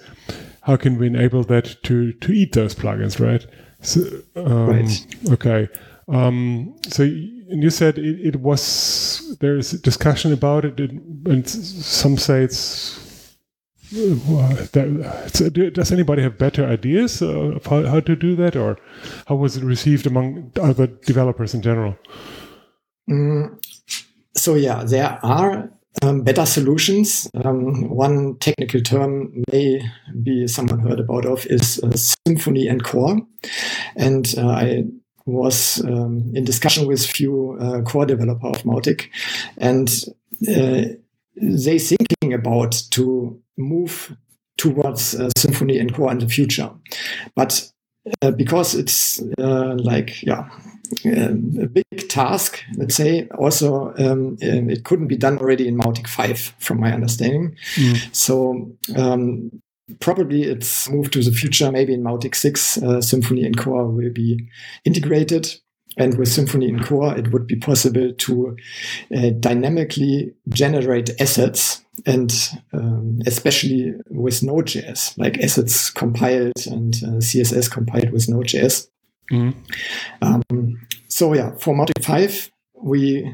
how 0.62 0.78
can 0.78 1.00
we 1.00 1.08
enable 1.08 1.44
that 1.44 1.82
to 1.84 2.14
to 2.14 2.32
eat 2.32 2.54
those 2.54 2.76
plugins, 2.76 3.20
right? 3.20 3.46
So, 3.82 4.02
um, 4.36 4.68
Right. 4.68 5.06
Okay. 5.32 5.68
Um, 6.08 6.76
so 6.88 7.04
and 7.04 7.64
you 7.64 7.70
said 7.70 7.98
it, 7.98 8.20
it 8.20 8.36
was 8.38 9.38
there's 9.40 9.72
discussion 9.82 10.34
about 10.34 10.66
it, 10.66 10.80
and, 10.80 11.28
and 11.28 11.48
some 11.50 12.18
say 12.18 12.44
it's. 12.44 13.36
uh, 13.96 14.68
do- 15.50 15.72
does 15.72 15.92
anybody 15.92 16.22
have 16.22 16.38
better 16.38 16.64
ideas 16.66 17.22
uh, 17.24 17.56
of 17.58 17.66
how, 17.66 17.84
how 17.88 18.00
to 18.00 18.16
do 18.16 18.36
that, 18.36 18.56
or 18.56 18.78
how 19.28 19.36
was 19.36 19.58
it 19.58 19.64
received 19.64 20.06
among 20.06 20.52
other 20.62 20.86
developers 20.88 21.54
in 21.56 21.62
general? 21.62 21.96
Mm, 23.10 23.58
so 24.36 24.56
yeah, 24.56 24.84
there 24.84 25.20
are 25.24 25.72
um, 26.02 26.22
better 26.22 26.46
solutions. 26.46 27.30
Um, 27.44 27.90
one 27.90 28.38
technical 28.38 28.82
term 28.82 29.44
may 29.52 29.82
be 30.22 30.48
someone 30.48 30.80
heard 30.80 31.00
about 31.00 31.26
of 31.26 31.46
is 31.48 31.80
uh, 31.84 31.90
Symfony 31.90 32.70
Encore, 32.72 33.20
and 33.96 34.34
uh, 34.38 34.48
I 34.48 34.84
was 35.26 35.84
um, 35.86 36.32
in 36.34 36.44
discussion 36.44 36.88
with 36.88 37.06
few 37.06 37.58
uh, 37.60 37.82
core 37.82 38.06
developer 38.06 38.48
of 38.48 38.64
Mautic, 38.64 39.10
and 39.58 39.90
uh, 40.48 40.94
they 41.36 41.80
thinking 41.80 42.34
about 42.34 42.72
to 42.92 43.40
move 43.58 44.16
towards 44.58 45.16
uh, 45.16 45.30
Symfony 45.38 45.80
Encore 45.82 46.12
in 46.12 46.20
the 46.20 46.28
future, 46.28 46.70
but 47.36 47.70
uh, 48.22 48.32
because 48.32 48.76
it's 48.76 49.22
like 49.38 50.24
yeah 50.24 50.50
a 51.06 51.68
big 51.68 52.10
task, 52.10 52.64
let's 52.76 52.96
say. 52.96 53.28
Also, 53.38 53.94
um, 53.98 54.38
um, 54.44 54.70
it 54.70 54.84
couldn't 54.84 55.08
be 55.08 55.18
done 55.18 55.38
already 55.38 55.68
in 55.68 55.78
Mautic 55.78 56.08
5, 56.08 56.56
from 56.60 56.80
my 56.80 56.92
understanding. 56.92 57.56
So, 58.12 58.72
um, 58.96 59.62
probably 60.00 60.44
it's 60.44 60.90
moved 60.90 61.14
to 61.14 61.24
the 61.24 61.32
future. 61.32 61.72
Maybe 61.72 61.94
in 61.94 62.04
Mautic 62.04 62.36
6, 62.36 62.78
uh, 62.78 62.82
Symfony 62.98 63.46
Encore 63.46 63.88
will 63.88 64.12
be 64.12 64.48
integrated. 64.86 65.54
And 65.98 66.18
with 66.18 66.30
Symfony 66.30 66.72
Encore, 66.74 67.18
it 67.18 67.34
would 67.34 67.48
be 67.48 67.56
possible 67.56 68.14
to 68.14 68.58
uh, 69.16 69.30
dynamically 69.40 70.34
generate 70.50 71.10
assets 71.20 71.84
and 72.06 72.32
um, 72.74 73.20
especially 73.26 73.94
with 74.10 74.42
Node.js, 74.44 75.18
like 75.18 75.40
assets 75.40 75.90
compiled 75.90 76.54
and 76.68 76.96
uh, 77.04 77.20
CSS 77.20 77.70
compiled 77.70 78.12
with 78.12 78.30
Node.js. 78.30 78.88
Mhm. 79.32 79.54
Um, 80.22 80.44
so 81.08 81.34
yeah, 81.34 81.52
for 81.60 81.76
Mautic 81.76 82.04
5, 82.04 82.52
we 82.82 83.32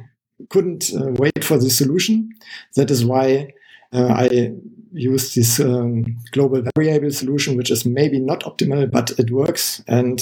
couldn't 0.50 0.92
uh, 0.94 1.12
wait 1.18 1.44
for 1.44 1.58
the 1.58 1.70
solution. 1.70 2.30
That 2.76 2.92
is 2.92 3.06
why 3.06 3.54
uh, 3.94 4.08
I 4.08 4.52
used 4.92 5.36
this 5.36 5.60
um, 5.60 6.04
global 6.32 6.64
variable 6.76 7.12
solution, 7.12 7.56
which 7.58 7.72
is 7.72 7.86
maybe 7.86 8.20
not 8.20 8.44
optimal, 8.44 8.90
but 8.92 9.12
it 9.20 9.32
works. 9.32 9.82
And 9.88 10.20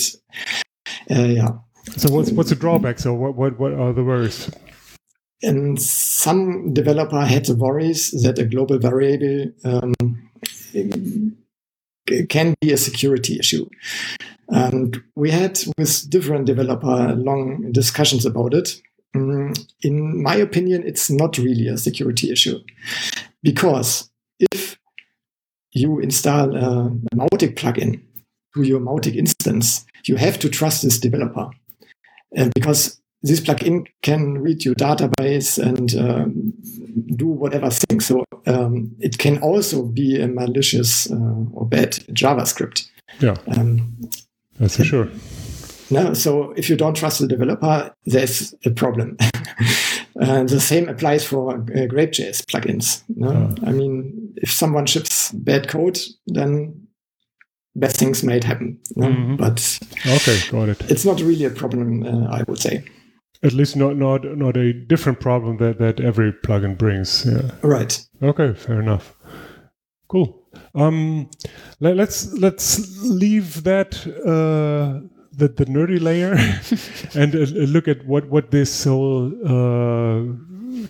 uh, 1.10 1.24
yeah, 1.24 1.50
So 1.98 2.12
what's 2.14 2.32
what's 2.32 2.50
the 2.50 2.56
drawback? 2.56 3.00
So 3.00 3.14
what 3.14 3.36
what 3.36 3.60
what 3.60 3.74
are 3.74 3.94
the 3.94 4.04
worries? 4.04 4.50
and 5.46 5.82
some 5.82 6.74
developer 6.74 7.20
had 7.20 7.46
the 7.46 7.56
worries 7.56 8.12
that 8.24 8.40
a 8.40 8.46
global 8.46 8.78
variable 8.80 9.52
um, 9.66 9.94
can 12.30 12.56
be 12.62 12.72
a 12.72 12.78
security 12.78 13.38
issue. 13.40 13.66
And 14.54 15.02
we 15.16 15.32
had 15.32 15.60
with 15.78 16.10
different 16.10 16.46
developer 16.46 17.16
long 17.16 17.72
discussions 17.72 18.26
about 18.26 18.54
it. 18.54 18.82
Mm, 19.16 19.58
In 19.82 20.22
my 20.22 20.36
opinion, 20.36 20.84
it's 20.86 21.10
not 21.10 21.38
really 21.38 21.68
a 21.68 21.78
security 21.78 22.32
issue 22.32 22.60
because 23.42 24.10
if 24.40 24.78
you 25.72 26.00
install 26.00 26.56
a, 26.56 26.86
a 27.12 27.16
Mautic 27.16 27.56
plugin 27.56 28.02
to 28.56 28.62
your 28.62 28.80
Mautic 28.80 29.16
instance, 29.16 29.86
you 30.06 30.18
have 30.18 30.38
to 30.40 30.50
trust 30.50 30.84
this 30.84 31.00
developer. 31.00 31.50
And 32.36 32.52
because 32.54 33.00
this 33.24 33.40
plugin 33.40 33.88
can 34.02 34.38
read 34.40 34.66
your 34.66 34.76
database 34.76 35.58
and 35.58 35.96
um, 35.96 36.54
do 37.16 37.28
whatever 37.28 37.70
thing. 37.70 38.02
So 38.02 38.24
um, 38.46 38.96
it 39.00 39.18
can 39.18 39.38
also 39.42 39.84
be 39.84 40.22
a 40.22 40.28
malicious 40.28 41.12
uh, 41.12 41.46
or 41.54 41.66
bad 41.66 41.94
JavaScript. 42.14 42.90
Yeah, 43.20 43.36
Um, 43.56 43.98
that's 44.60 44.78
for 44.78 44.84
sure. 44.84 45.08
no, 45.90 46.14
so 46.14 46.52
if 46.54 46.70
you 46.70 46.76
don't 46.76 46.96
trust 46.96 47.20
the 47.20 47.28
developer, 47.28 47.94
there's 48.06 48.54
a 48.66 48.72
problem. 48.72 49.18
and 50.16 50.50
the 50.56 50.60
same 50.60 50.88
applies 50.90 51.24
for 51.26 51.56
uh, 51.56 51.88
GrapeJS 51.88 52.46
plugins. 52.46 53.04
No? 53.10 53.54
I 53.66 53.72
mean, 53.72 54.34
if 54.38 54.52
someone 54.52 54.86
ships 54.86 55.32
bad 55.32 55.68
code, 55.68 56.00
then 56.28 56.88
bad 57.76 57.92
things 57.94 58.24
might 58.24 58.44
happen. 58.44 58.80
no? 58.96 59.08
Mhm. 59.08 59.38
But 59.38 59.80
Okay, 60.06 60.40
got 60.52 60.70
it. 60.70 60.92
it's 60.92 61.06
not 61.06 61.20
really 61.22 61.46
a 61.46 61.50
problem, 61.50 62.04
uh, 62.04 62.28
I 62.32 62.44
would 62.48 62.60
say. 62.60 62.84
At 63.42 63.52
least 63.54 63.76
not 63.76 63.98
not 63.98 64.24
not 64.38 64.56
a 64.56 64.72
different 64.72 65.20
problem 65.20 65.58
that 65.58 65.78
that 65.80 66.00
every 66.00 66.32
plugin 66.32 66.78
brings. 66.78 67.26
Yeah. 67.26 67.52
Right. 67.62 68.00
Okay, 68.22 68.54
fair 68.54 68.80
enough. 68.80 69.14
Cool. 70.08 70.43
Um, 70.76 71.30
let, 71.80 71.96
let's 71.96 72.32
let's 72.34 73.02
leave 73.02 73.64
that 73.64 73.96
uh, 74.08 75.08
the 75.32 75.48
the 75.48 75.66
nerdy 75.66 76.02
layer 76.02 76.34
and 77.20 77.36
uh, 77.36 77.40
look 77.72 77.88
at 77.88 78.06
what 78.06 78.30
what 78.30 78.52
this 78.52 78.84
whole 78.84 79.32
uh, 79.46 80.24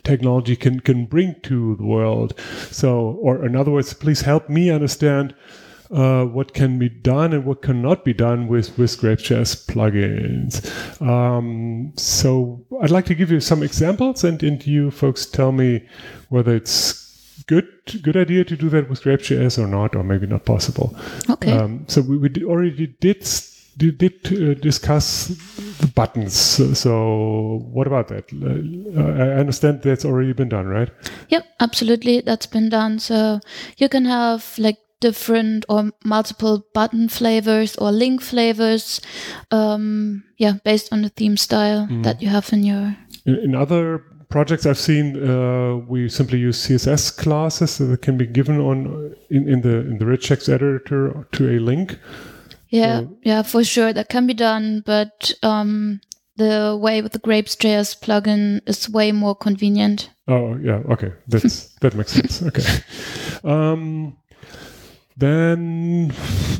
technology 0.04 0.56
can 0.56 0.80
can 0.80 1.06
bring 1.06 1.36
to 1.44 1.76
the 1.76 1.84
world. 1.84 2.40
So, 2.72 3.20
or 3.22 3.46
in 3.46 3.56
other 3.56 3.72
words, 3.72 3.94
please 3.94 4.22
help 4.22 4.50
me 4.50 4.70
understand. 4.70 5.36
Uh, 5.92 6.26
what 6.26 6.56
can 6.56 6.80
be 6.80 6.90
done 6.90 7.34
and 7.34 7.46
what 7.46 7.62
cannot 7.62 8.04
be 8.04 8.14
done 8.14 8.48
with 8.48 8.76
with 8.80 9.00
GrapeJS 9.00 9.68
plugins. 9.68 10.66
Um, 11.00 11.94
so 11.98 12.66
I'd 12.82 12.90
like 12.90 13.06
to 13.08 13.14
give 13.14 13.30
you 13.30 13.40
some 13.40 13.62
examples, 13.62 14.24
and, 14.24 14.42
and 14.42 14.66
you 14.66 14.90
folks 14.90 15.28
tell 15.28 15.52
me 15.52 15.88
whether 16.30 16.56
it's 16.56 17.03
good 17.48 17.68
good 18.02 18.18
idea 18.18 18.44
to 18.44 18.56
do 18.56 18.70
that 18.70 18.90
with 18.90 19.02
GrapeJS 19.02 19.58
or 19.58 19.68
not, 19.68 19.96
or 19.96 20.04
maybe 20.04 20.28
not 20.28 20.46
possible. 20.46 20.96
Okay. 21.30 21.52
Um, 21.52 21.86
so 21.88 22.02
we, 22.02 22.18
we 22.18 22.30
already 22.44 22.88
did 23.00 23.24
did, 23.78 23.98
did 23.98 24.14
uh, 24.28 24.54
discuss 24.56 25.28
the 25.80 25.88
buttons. 25.88 26.34
So, 26.34 26.74
so 26.74 27.62
what 27.72 27.88
about 27.88 28.08
that? 28.10 28.32
Uh, 28.32 29.24
I 29.24 29.40
understand 29.40 29.82
that's 29.82 30.06
already 30.06 30.34
been 30.34 30.50
done, 30.50 30.68
right? 30.68 30.90
Yep, 31.30 31.46
absolutely. 31.60 32.22
That's 32.22 32.46
been 32.46 32.70
done. 32.70 33.00
So 33.00 33.40
you 33.78 33.90
can 33.90 34.06
have 34.06 34.54
like 34.58 34.78
different 35.00 35.66
or 35.68 35.92
multiple 36.06 36.66
button 36.74 37.10
flavors 37.10 37.76
or 37.78 37.92
link 37.92 38.22
flavors. 38.22 39.02
Um, 39.52 40.24
yeah, 40.38 40.54
based 40.64 40.94
on 40.94 41.02
the 41.02 41.10
theme 41.10 41.38
style 41.38 41.88
that 42.04 42.22
you 42.22 42.30
have 42.30 42.54
in 42.54 42.64
your. 42.64 42.96
In, 43.26 43.36
in 43.36 43.56
other 43.56 44.04
projects 44.34 44.66
I've 44.66 44.80
seen, 44.80 45.06
uh, 45.30 45.76
we 45.88 46.10
simply 46.10 46.40
use 46.40 46.58
CSS 46.68 47.16
classes 47.16 47.78
that 47.78 48.02
can 48.02 48.18
be 48.18 48.26
given 48.26 48.60
on 48.60 49.16
in, 49.30 49.48
in 49.48 49.62
the 49.62 49.76
in 49.90 50.00
the 50.00 50.08
rich 50.08 50.28
text 50.28 50.50
editor 50.50 51.28
to 51.34 51.50
a 51.56 51.60
link. 51.60 52.00
Yeah, 52.70 53.02
So- 53.02 53.18
yeah, 53.22 53.44
for 53.44 53.64
sure 53.64 53.94
that 53.94 54.10
can 54.10 54.26
be 54.26 54.34
done, 54.34 54.82
but 54.88 55.32
um, 55.44 56.02
the 56.38 56.76
way 56.82 57.04
with 57.04 57.12
the 57.12 57.20
Grapes.js 57.20 58.00
plugin 58.02 58.62
is 58.66 58.90
way 58.90 59.12
more 59.12 59.36
convenient. 59.36 60.10
Oh 60.28 60.58
yeah, 60.58 60.82
okay, 60.94 61.12
that's 61.28 61.68
that 61.82 61.94
makes 61.94 62.14
sense. 62.14 62.42
Okay, 62.42 62.66
um, 63.44 64.18
then 65.16 66.10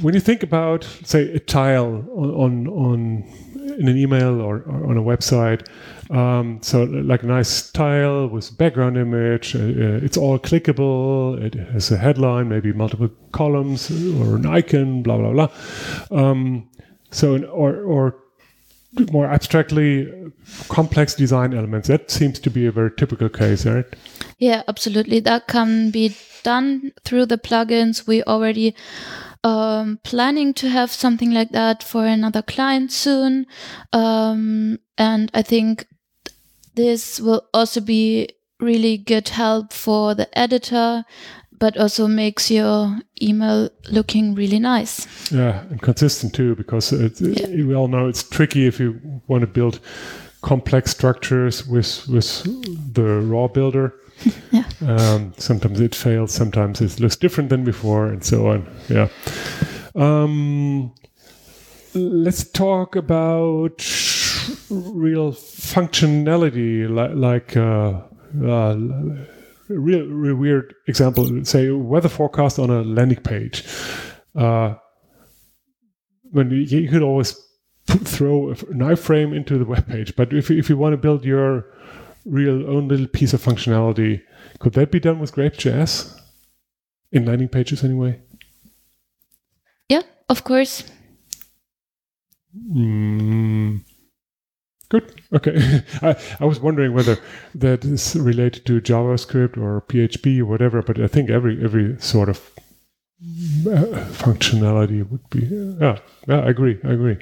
when 0.04 0.14
you 0.14 0.20
think 0.20 0.44
about 0.44 0.84
say 1.04 1.22
a 1.34 1.40
tile 1.40 2.06
on 2.22 2.30
on, 2.44 2.68
on 2.68 3.24
in 3.80 3.88
an 3.88 3.98
email 3.98 4.40
or, 4.42 4.58
or 4.68 4.90
on 4.92 4.98
a 4.98 5.02
website, 5.02 5.68
um, 6.14 6.60
so 6.62 6.84
like 6.84 7.24
a 7.24 7.26
nice 7.26 7.72
tile 7.72 8.28
with 8.28 8.56
background 8.56 8.98
image, 8.98 9.56
uh, 9.56 9.60
uh, 9.60 10.00
it's 10.04 10.16
all 10.16 10.38
clickable. 10.38 11.42
It 11.42 11.56
has 11.56 11.92
a 11.92 11.98
headline, 11.98 12.50
maybe 12.50 12.72
multiple 12.72 13.10
columns 13.32 13.90
or 13.90 14.36
an 14.36 14.46
icon, 14.46 15.02
blah 15.02 15.18
blah 15.18 15.32
blah. 15.32 15.50
Um, 16.12 16.70
so 17.10 17.34
an, 17.34 17.46
or 17.46 17.82
or 17.82 18.16
more 19.12 19.26
abstractly 19.26 20.08
complex 20.70 21.16
design 21.16 21.52
elements. 21.52 21.88
That 21.88 22.12
seems 22.12 22.40
to 22.42 22.52
be 22.52 22.68
a 22.68 22.72
very 22.72 22.92
typical 22.96 23.28
case, 23.30 23.66
right? 23.66 23.86
Yeah, 24.38 24.62
absolutely. 24.68 25.20
That 25.20 25.48
can 25.48 25.90
be 25.90 26.16
done 26.44 26.92
through 27.04 27.26
the 27.26 27.40
plugins. 27.40 28.06
We 28.06 28.22
already 28.24 28.76
um, 29.44 30.00
planning 30.04 30.54
to 30.56 30.70
have 30.70 30.92
something 30.92 31.32
like 31.32 31.50
that 31.54 31.82
for 31.82 32.06
another 32.06 32.44
client 32.44 32.92
soon, 32.92 33.48
um, 33.94 34.78
and 34.96 35.32
I 35.34 35.42
think 35.42 35.88
this 36.76 37.20
will 37.20 37.44
also 37.54 37.82
be 37.82 38.30
really 38.60 38.98
good 38.98 39.30
help 39.30 39.74
for 39.74 40.16
the 40.16 40.28
editor, 40.38 41.04
but 41.60 41.78
also 41.78 42.08
makes 42.08 42.50
your 42.52 43.00
email 43.22 43.70
looking 43.92 44.36
really 44.36 44.60
nice. 44.60 45.08
Yeah, 45.32 45.64
and 45.70 45.82
consistent 45.82 46.34
too, 46.34 46.56
because 46.56 46.92
it, 46.94 47.20
Yeah. 47.22 47.48
we 47.66 47.76
all 47.76 47.88
know 47.88 48.08
it's 48.08 48.24
tricky 48.24 48.66
if 48.68 48.80
you 48.80 49.00
want 49.28 49.42
to 49.42 49.48
build 49.48 49.80
complex 50.42 50.92
structures 50.92 51.66
with 51.68 52.08
with 52.08 52.44
the 52.94 53.04
raw 53.22 53.48
builder. 53.48 53.94
Yeah. 54.52 54.64
Um, 54.82 55.34
sometimes 55.38 55.80
it 55.82 55.96
fails, 55.96 56.32
sometimes 56.32 56.80
it 56.82 57.00
looks 57.00 57.16
different 57.18 57.50
than 57.50 57.64
before, 57.66 58.08
and 58.08 58.24
so 58.24 58.48
on. 58.48 58.66
Yeah. 58.90 59.08
Um, 59.96 60.94
let's 61.94 62.44
talk 62.52 62.96
about 62.96 63.82
real 64.70 65.32
functionality, 65.32 66.90
like, 66.90 67.12
like 67.16 67.58
uh, 67.58 68.02
uh, 68.46 68.76
real, 69.70 70.06
real 70.08 70.36
weird 70.36 70.74
example. 70.88 71.44
Say 71.46 71.70
weather 71.72 72.10
forecast 72.10 72.60
on 72.60 72.70
a 72.70 72.82
landing 72.82 73.22
page. 73.22 73.66
Uh, 74.36 74.76
when 76.32 76.50
you, 76.50 76.62
you 76.62 76.90
could 76.90 77.04
always 77.04 77.40
throw 77.88 78.50
an 78.50 78.80
iframe 78.80 79.36
into 79.36 79.58
the 79.58 79.66
web 79.66 79.88
page, 79.88 80.16
but 80.16 80.34
if 80.34 80.50
if 80.50 80.70
you 80.70 80.78
want 80.78 80.94
to 80.94 80.98
build 80.98 81.24
your 81.24 81.66
real 82.26 82.70
own 82.70 82.88
little 82.88 83.08
piece 83.08 83.34
of 83.34 83.44
functionality, 83.44 84.22
could 84.60 84.74
that 84.74 84.92
be 84.92 85.00
done 85.00 85.20
with 85.20 85.34
Grape.js 85.34 86.20
in 87.12 87.26
landing 87.26 87.50
pages 87.50 87.84
anyway? 87.84 88.20
Yeah, 89.90 90.02
of 90.30 90.44
course. 90.44 90.84
Mm, 92.56 93.82
good. 94.94 95.22
Okay. 95.34 95.84
I, 96.02 96.16
I 96.40 96.46
was 96.46 96.60
wondering 96.60 96.94
whether 96.94 97.18
that 97.56 97.84
is 97.84 98.16
related 98.16 98.66
to 98.68 98.82
JavaScript 98.82 99.58
or 99.58 99.82
PHP 99.82 100.40
or 100.40 100.46
whatever, 100.46 100.82
but 100.82 101.00
I 101.00 101.08
think 101.08 101.30
every 101.30 101.64
every 101.64 102.00
sort 102.00 102.30
of 102.30 102.52
uh, 103.66 104.04
functionality 104.12 105.10
would 105.10 105.30
be 105.30 105.46
yeah, 105.80 105.98
yeah 106.28 106.42
i 106.42 106.50
agree 106.50 106.78
i 106.84 106.90
agree 106.90 107.18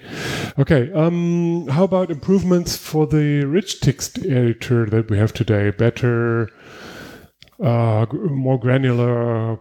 okay 0.58 0.92
um 0.94 1.68
how 1.68 1.84
about 1.84 2.10
improvements 2.10 2.76
for 2.76 3.06
the 3.06 3.46
rich 3.46 3.82
text 3.82 4.18
editor 4.26 4.88
that 4.88 5.12
we 5.12 5.18
have 5.20 5.32
today 5.32 5.70
better 5.70 6.50
uh, 7.62 8.06
more 8.12 8.60
granular 8.60 9.60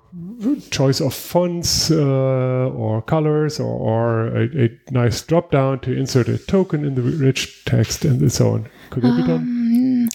choice 0.70 1.00
of 1.00 1.12
fonts 1.12 1.90
uh, 1.90 2.70
or 2.74 3.02
colors 3.02 3.60
or, 3.60 3.66
or 3.66 4.26
a, 4.36 4.64
a, 4.64 4.80
nice 4.90 5.20
drop 5.22 5.50
down 5.50 5.80
to 5.80 5.92
insert 5.92 6.28
a 6.28 6.38
token 6.38 6.84
in 6.84 6.94
the 6.94 7.02
rich 7.02 7.64
text 7.66 8.04
and 8.04 8.32
so 8.32 8.54
on. 8.54 8.68
Could 8.90 9.02
that 9.02 9.08
um, 9.08 9.16
be 9.16 9.26
done? 9.26 9.40
Um, 9.40 10.08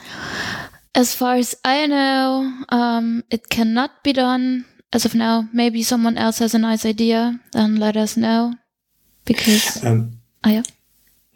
as 0.95 1.13
far 1.13 1.35
as 1.35 1.55
I 1.63 1.85
know, 1.85 2.53
um, 2.69 3.23
it 3.29 3.49
cannot 3.49 4.03
be 4.03 4.13
done 4.13 4.65
as 4.91 5.05
of 5.05 5.13
now. 5.13 5.47
Maybe 5.53 5.83
someone 5.83 6.17
else 6.17 6.39
has 6.39 6.55
a 6.55 6.59
nice 6.59 6.85
idea, 6.85 7.39
then 7.51 7.75
let 7.75 7.97
us 7.97 8.17
know. 8.17 8.53
Because, 9.25 9.83
um, 9.85 10.19
oh 10.43 10.49
yeah. 10.49 10.63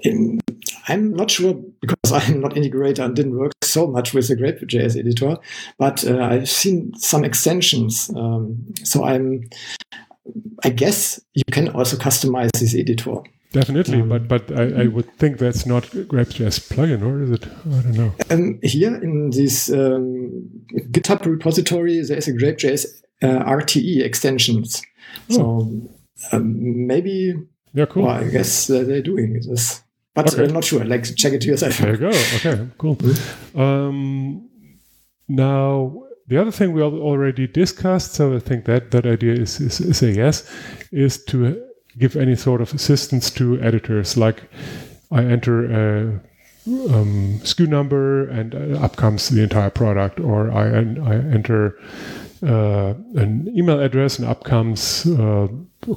In, 0.04 0.40
I'm 0.88 1.14
not 1.14 1.32
sure 1.32 1.54
because 1.82 2.12
I'm 2.12 2.42
not 2.42 2.54
integrator 2.54 3.04
and 3.04 3.16
didn't 3.16 3.38
work 3.38 3.54
so 3.64 3.88
much 3.88 4.14
with 4.14 4.28
the 4.28 4.36
Grape.js 4.36 4.98
editor, 4.98 5.38
but 5.78 6.06
uh, 6.06 6.20
I've 6.20 6.50
seen 6.50 6.94
some 6.96 7.24
extensions. 7.24 8.10
Um, 8.16 8.66
so 8.84 9.04
I'm, 9.04 9.50
I 10.64 10.70
guess 10.70 11.20
you 11.34 11.44
can 11.52 11.70
also 11.70 11.98
customize 11.98 12.52
this 12.60 12.76
editor. 12.76 13.18
Definitely, 13.52 14.02
um, 14.02 14.10
but 14.10 14.28
but 14.28 14.52
I, 14.52 14.84
I, 14.84 14.88
would 14.88 15.12
think 15.18 15.40
that's 15.40 15.66
not 15.66 15.90
Grape.js 15.90 16.70
plugin, 16.70 17.02
or 17.02 17.24
is 17.24 17.32
it? 17.32 17.48
I 17.48 17.82
don't 17.82 17.98
know. 17.98 18.14
Um, 18.30 18.60
here 18.62 18.94
in 18.94 19.32
this 19.32 19.72
um, 19.72 20.48
GitHub 20.92 21.26
repository, 21.26 22.00
there 22.04 22.18
is 22.18 22.28
a 22.28 22.34
Grape.js 22.34 22.86
uh, 23.24 23.44
RTE 23.46 24.04
extensions. 24.04 24.84
Oh. 25.32 25.36
So 26.16 26.38
um, 26.38 26.88
maybe. 26.88 27.34
Yeah, 27.74 27.86
cool. 27.86 28.04
Well, 28.04 28.18
I 28.18 28.30
guess 28.30 28.70
uh, 28.70 28.84
they're 28.84 29.02
doing 29.02 29.34
this. 29.34 29.84
But 30.26 30.34
okay. 30.34 30.46
I'm 30.46 30.54
not 30.54 30.64
sure. 30.64 30.84
Like, 30.84 31.04
check 31.16 31.34
it 31.34 31.42
to 31.42 31.48
yourself. 31.48 31.78
There 31.78 31.92
you 31.92 31.98
go. 31.98 32.10
Okay, 32.10 32.68
cool. 32.78 32.98
Um, 33.56 34.50
now, 35.28 36.04
the 36.28 36.38
other 36.38 36.52
thing 36.52 36.74
we 36.74 36.82
already 36.82 37.48
discussed, 37.48 38.14
so 38.14 38.36
I 38.36 38.40
think 38.40 38.66
that 38.66 38.92
that 38.92 39.06
idea 39.06 39.34
is, 39.34 39.60
is, 39.60 39.80
is 39.80 40.04
a 40.04 40.12
yes, 40.12 40.50
is 40.92 41.24
to 41.26 41.66
give 41.98 42.16
any 42.16 42.36
sort 42.36 42.62
of 42.62 42.74
assistance 42.74 43.30
to 43.32 43.60
editors. 43.62 44.16
Like, 44.16 44.44
I 45.12 45.24
enter 45.24 45.66
a 45.66 46.22
um, 46.68 47.40
SKU 47.42 47.68
number 47.68 48.28
and 48.30 48.54
uh, 48.54 48.80
up 48.80 48.96
comes 48.96 49.30
the 49.30 49.42
entire 49.42 49.70
product, 49.70 50.20
or 50.20 50.52
I, 50.52 50.68
I 50.68 51.16
enter 51.16 51.80
uh, 52.44 52.94
an 53.16 53.52
email 53.56 53.80
address 53.80 54.20
and 54.20 54.28
up 54.28 54.44
comes 54.44 55.06
uh, 55.08 55.48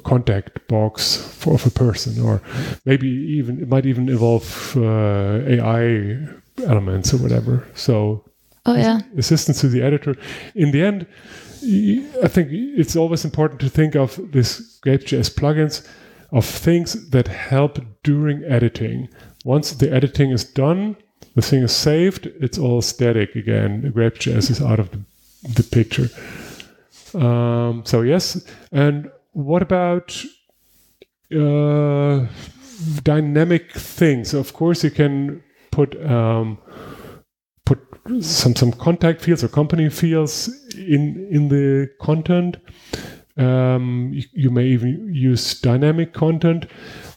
contact 0.03 0.67
box 0.67 1.15
for 1.17 1.53
of 1.55 1.65
a 1.65 1.69
person, 1.69 2.21
or 2.23 2.41
maybe 2.85 3.07
even 3.07 3.61
it 3.61 3.67
might 3.67 3.85
even 3.85 4.09
involve 4.09 4.75
uh, 4.77 5.41
AI 5.47 6.17
elements 6.65 7.13
or 7.13 7.17
whatever. 7.17 7.67
So, 7.73 8.23
oh 8.65 8.75
yeah, 8.75 9.01
assistance 9.17 9.61
to 9.61 9.67
the 9.67 9.81
editor. 9.81 10.15
In 10.55 10.71
the 10.71 10.81
end, 10.81 11.05
I 12.23 12.27
think 12.27 12.49
it's 12.51 12.95
always 12.95 13.25
important 13.25 13.59
to 13.61 13.69
think 13.69 13.95
of 13.95 14.19
this 14.31 14.79
Grape.js 14.81 15.33
plugins 15.35 15.87
of 16.31 16.45
things 16.45 17.09
that 17.09 17.27
help 17.27 17.79
during 18.03 18.43
editing. 18.45 19.09
Once 19.45 19.71
the 19.71 19.91
editing 19.91 20.31
is 20.31 20.43
done, 20.43 20.95
the 21.35 21.41
thing 21.41 21.63
is 21.63 21.75
saved, 21.75 22.27
it's 22.39 22.57
all 22.57 22.81
static 22.81 23.35
again. 23.35 23.91
Grape.js 23.91 24.49
is 24.49 24.61
out 24.61 24.79
of 24.79 24.91
the 24.91 24.99
the 25.43 25.63
picture. 25.63 26.09
Um, 27.13 27.83
so 27.85 28.01
yes, 28.01 28.45
and 28.71 29.11
what 29.33 29.61
about 29.61 30.23
uh, 31.35 32.25
dynamic 33.03 33.71
things? 33.73 34.33
Of 34.33 34.53
course, 34.53 34.83
you 34.83 34.91
can 34.91 35.43
put 35.71 36.01
um, 36.09 36.57
put 37.65 37.79
some 38.21 38.55
some 38.55 38.71
contact 38.71 39.21
fields 39.21 39.43
or 39.43 39.47
company 39.47 39.89
fields 39.89 40.49
in 40.77 41.27
in 41.31 41.49
the 41.49 41.89
content. 41.99 42.57
Um, 43.35 44.11
you, 44.13 44.23
you, 44.33 44.49
may 44.51 44.65
even 44.67 45.11
use 45.11 45.59
dynamic 45.59 46.13
content, 46.13 46.67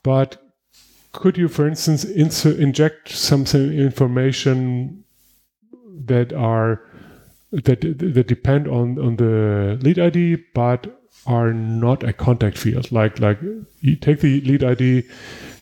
but 0.02 0.42
could 1.12 1.36
you, 1.36 1.46
for 1.46 1.68
instance, 1.68 2.04
inject 2.04 3.10
some, 3.10 3.44
some 3.44 3.70
information 3.70 5.04
that 6.06 6.32
are 6.32 6.80
that 7.52 7.82
that 7.82 8.26
depend 8.26 8.66
on 8.66 8.98
on 8.98 9.16
the 9.16 9.78
lead 9.82 9.98
ID, 9.98 10.36
but 10.54 10.86
are 11.26 11.52
not 11.52 12.02
a 12.02 12.12
contact 12.12 12.58
field. 12.58 12.90
Like 12.92 13.18
like 13.20 13.38
you 13.80 13.96
take 13.96 14.20
the 14.20 14.40
lead 14.42 14.62
ID, 14.62 15.04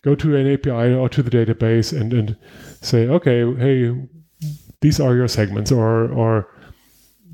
go 0.03 0.15
to 0.15 0.37
an 0.37 0.53
API 0.53 0.93
or 0.95 1.09
to 1.09 1.23
the 1.23 1.31
database, 1.31 1.99
and 1.99 2.13
and 2.13 2.37
say, 2.81 3.09
okay, 3.09 3.45
hey, 3.55 4.09
these 4.81 5.01
are 5.01 5.15
your 5.15 5.29
segments, 5.29 5.73
or 5.73 6.11
or 6.13 6.49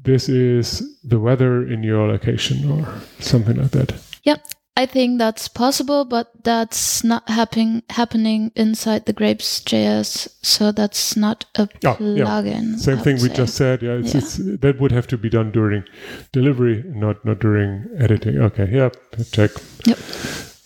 this 0.02 0.28
is 0.28 0.82
the 1.02 1.18
weather 1.18 1.66
in 1.66 1.82
your 1.82 2.08
location, 2.08 2.70
or 2.70 2.86
something 3.18 3.56
like 3.56 3.72
that. 3.72 3.94
Yep. 4.24 4.46
I 4.80 4.86
think 4.86 5.18
that's 5.18 5.46
possible, 5.46 6.06
but 6.06 6.30
that's 6.42 7.04
not 7.04 7.28
happening 7.28 7.82
happening 7.90 8.50
inside 8.56 9.04
the 9.04 9.12
Grapes.js, 9.12 10.28
so 10.40 10.72
that's 10.72 11.18
not 11.18 11.44
a 11.54 11.68
oh, 11.84 11.94
plugin. 11.96 12.70
Yeah. 12.70 12.76
Same 12.76 12.96
thing 12.96 13.20
we 13.20 13.28
just 13.28 13.56
said. 13.56 13.82
Yeah, 13.82 14.00
it's, 14.00 14.14
yeah. 14.14 14.20
It's, 14.20 14.36
that 14.62 14.80
would 14.80 14.90
have 14.90 15.06
to 15.08 15.18
be 15.18 15.28
done 15.28 15.50
during 15.52 15.84
delivery, 16.32 16.82
not 16.86 17.22
not 17.26 17.40
during 17.40 17.90
editing. 17.98 18.38
Okay, 18.38 18.70
yeah, 18.72 18.88
check. 19.32 19.50
Yep. 19.84 19.98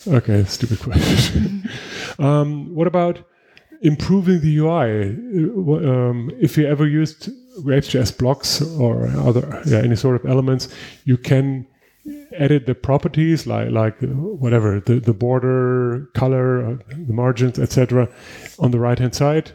Okay, 0.06 0.44
stupid 0.44 0.78
question. 0.78 1.68
um, 2.20 2.72
what 2.72 2.86
about 2.86 3.18
improving 3.82 4.42
the 4.42 4.58
UI? 4.58 5.08
Um, 5.90 6.30
if 6.38 6.56
you 6.56 6.68
ever 6.68 6.86
used 6.86 7.30
Grapes.js 7.64 8.16
blocks 8.16 8.62
or 8.62 9.08
other 9.08 9.60
yeah, 9.66 9.78
any 9.78 9.96
sort 9.96 10.14
of 10.14 10.30
elements, 10.30 10.68
you 11.04 11.16
can 11.16 11.66
edit 12.32 12.66
the 12.66 12.74
properties 12.74 13.46
like 13.46 13.70
like 13.70 13.96
whatever 14.00 14.80
the, 14.80 15.00
the 15.00 15.14
border 15.14 16.10
color 16.14 16.64
uh, 16.64 16.76
the 17.06 17.12
margins 17.12 17.58
etc 17.58 18.08
on 18.58 18.70
the 18.70 18.78
right 18.78 18.98
hand 18.98 19.14
side. 19.14 19.52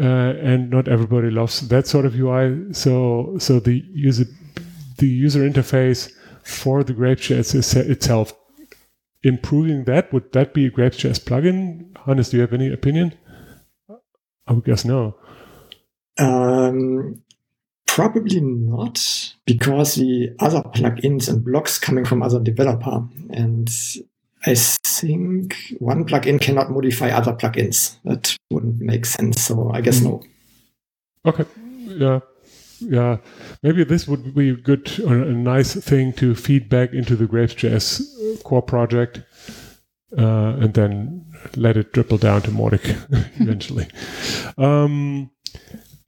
Uh, 0.00 0.32
and 0.40 0.70
not 0.70 0.86
everybody 0.86 1.28
loves 1.28 1.66
that 1.68 1.86
sort 1.86 2.06
of 2.06 2.14
ui 2.14 2.72
so 2.72 3.36
so 3.38 3.58
the 3.58 3.82
user 3.92 4.24
the 4.98 5.08
user 5.08 5.40
interface 5.40 6.12
for 6.44 6.84
the 6.84 6.92
grapes.js 6.92 7.76
itself. 7.90 8.32
Improving 9.22 9.84
that 9.84 10.12
would 10.12 10.32
that 10.32 10.54
be 10.54 10.66
a 10.66 10.70
grapes.js 10.70 11.20
plugin? 11.24 11.96
Hannes 12.06 12.30
do 12.30 12.36
you 12.36 12.40
have 12.42 12.52
any 12.52 12.72
opinion? 12.72 13.14
I 14.46 14.52
would 14.52 14.64
guess 14.64 14.84
no. 14.84 15.16
Um, 16.18 17.22
Probably 17.88 18.40
not, 18.40 19.34
because 19.44 19.96
the 19.96 20.32
other 20.38 20.62
plugins 20.62 21.28
and 21.28 21.44
blocks 21.44 21.78
coming 21.78 22.04
from 22.04 22.22
other 22.22 22.38
developer. 22.38 23.02
And 23.30 23.68
I 24.46 24.54
think 24.54 25.56
one 25.80 26.04
plugin 26.04 26.40
cannot 26.40 26.70
modify 26.70 27.08
other 27.08 27.32
plugins. 27.32 27.96
That 28.04 28.36
wouldn't 28.50 28.80
make 28.80 29.04
sense. 29.04 29.42
So 29.42 29.70
I 29.72 29.80
guess 29.80 30.00
mm. 30.00 30.04
no. 30.04 30.22
Okay. 31.26 31.44
Yeah. 31.86 32.20
Yeah. 32.78 33.16
Maybe 33.62 33.82
this 33.84 34.06
would 34.06 34.34
be 34.34 34.50
a 34.50 34.56
good, 34.56 34.98
a 35.00 35.10
nice 35.32 35.74
thing 35.74 36.12
to 36.14 36.34
feed 36.36 36.68
back 36.68 36.92
into 36.92 37.16
the 37.16 37.26
Grapes.js 37.26 38.44
core 38.44 38.62
project. 38.62 39.22
Uh, 40.16 40.56
and 40.60 40.74
then 40.74 41.24
let 41.56 41.76
it 41.76 41.92
dribble 41.92 42.18
down 42.18 42.42
to 42.42 42.50
Mautic 42.50 42.96
eventually. 43.40 43.88
Um, 44.56 45.30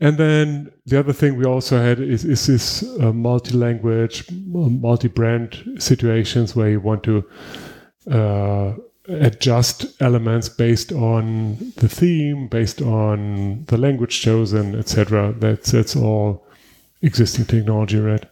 and 0.00 0.16
then 0.16 0.72
the 0.86 0.98
other 0.98 1.12
thing 1.12 1.36
we 1.36 1.44
also 1.44 1.78
had 1.78 2.00
is, 2.00 2.24
is 2.24 2.46
this 2.46 2.82
uh, 3.00 3.12
multi-language, 3.12 4.30
multi-brand 4.30 5.76
situations 5.78 6.56
where 6.56 6.70
you 6.70 6.80
want 6.80 7.02
to 7.04 7.24
uh, 8.10 8.72
adjust 9.08 10.00
elements 10.00 10.48
based 10.48 10.92
on 10.92 11.72
the 11.76 11.88
theme, 11.88 12.48
based 12.48 12.80
on 12.80 13.64
the 13.66 13.76
language 13.76 14.20
chosen, 14.20 14.78
etc. 14.78 15.34
That's 15.38 15.72
that's 15.72 15.96
all 15.96 16.46
existing 17.02 17.46
technology, 17.46 17.98
right? 17.98 18.24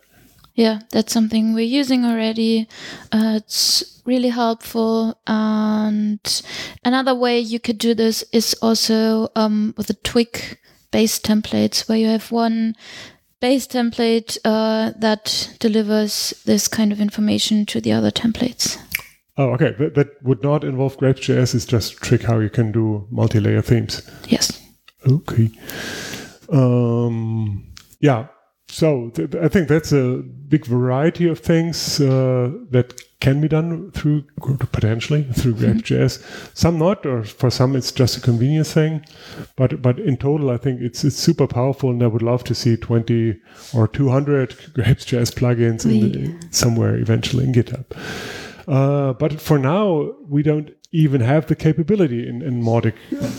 Yeah, 0.55 0.81
that's 0.91 1.13
something 1.13 1.55
we're 1.55 1.61
using 1.61 2.05
already. 2.05 2.67
Uh, 3.13 3.35
it's 3.37 4.01
really 4.07 4.31
helpful. 4.31 5.21
And 5.27 6.43
another 6.85 7.15
way 7.15 7.39
you 7.39 7.61
could 7.61 7.79
do 7.79 7.95
this 7.95 8.25
is 8.33 8.55
also 8.61 9.29
um, 9.37 9.75
with 9.77 9.91
a 9.91 9.95
Twig 9.95 10.59
base 10.91 11.19
templates, 11.19 11.89
where 11.89 11.99
you 11.99 12.09
have 12.09 12.33
one 12.33 12.75
base 13.41 13.67
template 13.67 14.39
uh, 14.45 14.93
that 14.99 15.55
delivers 15.61 16.35
this 16.45 16.69
kind 16.69 16.93
of 16.93 17.01
information 17.01 17.67
to 17.67 17.81
the 17.81 17.93
other 17.93 18.11
templates. 18.11 18.79
Oh, 19.37 19.51
okay. 19.51 19.75
That, 19.79 19.95
that 19.95 20.23
would 20.23 20.43
not 20.43 20.65
involve 20.65 20.97
Grapes.js. 20.97 21.55
It's 21.55 21.65
just 21.65 21.93
a 21.93 21.97
trick 21.97 22.23
how 22.23 22.41
you 22.41 22.51
can 22.51 22.73
do 22.73 23.07
multi-layer 23.11 23.63
themes. 23.63 24.03
Yes. 24.27 24.61
Okay. 25.07 25.51
Um, 26.53 27.73
yeah. 28.01 28.27
So 28.69 29.11
th- 29.11 29.37
I 29.37 29.49
think 29.49 29.69
that's 29.69 29.93
a 29.93 30.23
big 30.49 30.67
variety 30.67 31.29
of 31.29 31.39
things 31.39 32.01
uh, 32.01 32.51
that 32.71 33.01
can 33.21 33.41
be 33.41 33.49
done 33.49 33.91
through 33.91 34.23
potentially 34.71 35.25
through 35.25 35.55
mm-hmm. 35.55 36.53
Some 36.55 36.79
not, 36.79 37.05
or 37.05 37.25
for 37.25 37.51
some 37.51 37.75
it's 37.75 37.91
just 37.91 38.17
a 38.17 38.21
convenience 38.21 38.73
thing. 38.73 39.05
But 39.57 39.83
but 39.83 39.99
in 39.99 40.17
total, 40.17 40.51
I 40.51 40.57
think 40.57 40.81
it's 40.81 41.05
it's 41.05 41.17
super 41.17 41.47
powerful, 41.47 41.91
and 41.91 42.03
I 42.03 42.07
would 42.07 42.23
love 42.23 42.45
to 42.45 42.55
see 42.55 42.77
twenty 42.77 43.41
or 43.75 43.89
two 43.89 44.09
hundred 44.09 44.57
Grapes.js 44.75 45.33
plugins 45.35 45.85
in 45.85 46.13
the, 46.13 46.47
somewhere 46.51 46.97
eventually 46.97 47.45
in 47.45 47.53
GitHub. 47.53 47.85
Uh, 48.69 49.15
but 49.15 49.41
for 49.41 49.59
now, 49.59 50.13
we 50.29 50.43
don't 50.43 50.71
even 50.93 51.21
have 51.21 51.47
the 51.47 51.57
capability 51.57 52.27
in, 52.29 52.43
in 52.43 52.63
Mautic. 52.63 52.95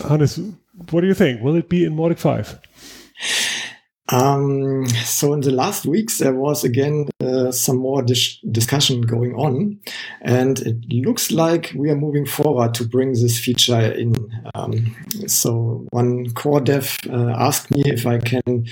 Hannes, 0.08 0.38
what 0.90 1.00
do 1.00 1.06
you 1.06 1.14
think? 1.14 1.40
Will 1.40 1.54
it 1.54 1.68
be 1.68 1.84
in 1.84 1.96
Mautic 1.96 2.18
5? 2.18 2.58
Um, 4.12 4.86
so 5.04 5.32
in 5.32 5.40
the 5.40 5.52
last 5.52 5.86
weeks, 5.86 6.18
there 6.18 6.34
was 6.34 6.64
again 6.64 7.08
uh, 7.20 7.52
some 7.52 7.76
more 7.76 8.02
dis 8.02 8.38
discussion 8.50 9.02
going 9.02 9.34
on, 9.34 9.78
and 10.22 10.58
it 10.60 10.76
looks 10.88 11.30
like 11.30 11.72
we 11.76 11.90
are 11.90 11.96
moving 11.96 12.26
forward 12.26 12.74
to 12.74 12.84
bring 12.84 13.12
this 13.12 13.38
feature 13.38 13.80
in. 13.92 14.14
Um, 14.54 14.94
so 15.26 15.86
one 15.90 16.30
core 16.30 16.60
dev 16.60 16.96
uh, 17.08 17.34
asked 17.38 17.70
me 17.70 17.82
if 17.86 18.06
I 18.06 18.18
can 18.18 18.66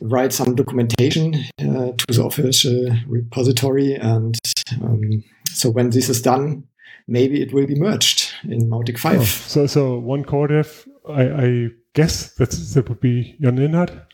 write 0.00 0.32
some 0.32 0.54
documentation 0.54 1.34
uh, 1.60 1.92
to 1.96 2.04
the 2.08 2.24
official 2.24 2.90
repository, 3.06 3.94
and 3.94 4.38
um, 4.82 5.24
so 5.46 5.70
when 5.70 5.90
this 5.90 6.08
is 6.08 6.22
done, 6.22 6.64
maybe 7.08 7.42
it 7.42 7.52
will 7.52 7.66
be 7.66 7.74
merged 7.74 8.32
in 8.44 8.70
Mautic 8.70 8.98
5. 8.98 9.18
Oh, 9.18 9.24
so, 9.24 9.66
so 9.66 9.98
one 9.98 10.24
core 10.24 10.46
dev, 10.46 10.86
I, 11.08 11.22
I 11.22 11.68
guess 11.94 12.34
that 12.34 12.50
that 12.50 12.88
would 12.88 13.00
be 13.00 13.34
John 13.40 13.56
Linhart. 13.56 14.07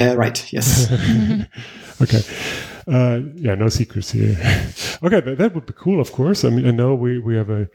Uh, 0.00 0.16
right. 0.16 0.52
Yes. 0.52 0.90
okay. 2.02 2.22
Uh, 2.86 3.20
yeah. 3.34 3.54
No 3.54 3.68
secrets 3.68 4.12
here. 4.12 4.36
okay, 5.02 5.20
that, 5.20 5.36
that 5.38 5.54
would 5.54 5.66
be 5.66 5.72
cool. 5.76 6.00
Of 6.00 6.12
course. 6.12 6.44
I 6.44 6.50
mean, 6.50 6.66
I 6.66 6.70
know 6.70 6.94
we 6.94 7.18
we 7.18 7.36
have 7.36 7.50
a 7.50 7.68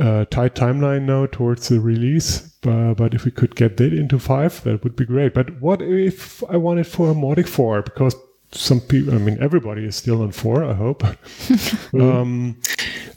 uh, 0.00 0.24
tight 0.26 0.54
timeline 0.54 1.02
now 1.02 1.26
towards 1.26 1.68
the 1.68 1.80
release, 1.80 2.40
but, 2.62 2.94
but 2.94 3.14
if 3.14 3.24
we 3.24 3.30
could 3.30 3.54
get 3.54 3.76
that 3.76 3.92
into 3.92 4.18
five, 4.18 4.62
that 4.64 4.82
would 4.82 4.96
be 4.96 5.04
great. 5.04 5.34
But 5.34 5.60
what 5.60 5.82
if 5.82 6.42
I 6.50 6.56
wanted 6.56 6.86
for 6.86 7.10
a 7.10 7.14
Mautic 7.14 7.46
four? 7.46 7.82
Because 7.82 8.16
some 8.52 8.80
people, 8.80 9.14
I 9.14 9.18
mean, 9.18 9.38
everybody 9.40 9.84
is 9.84 9.96
still 9.96 10.22
on 10.22 10.32
four, 10.32 10.64
I 10.64 10.74
hope. 10.74 11.04
um, 11.94 12.60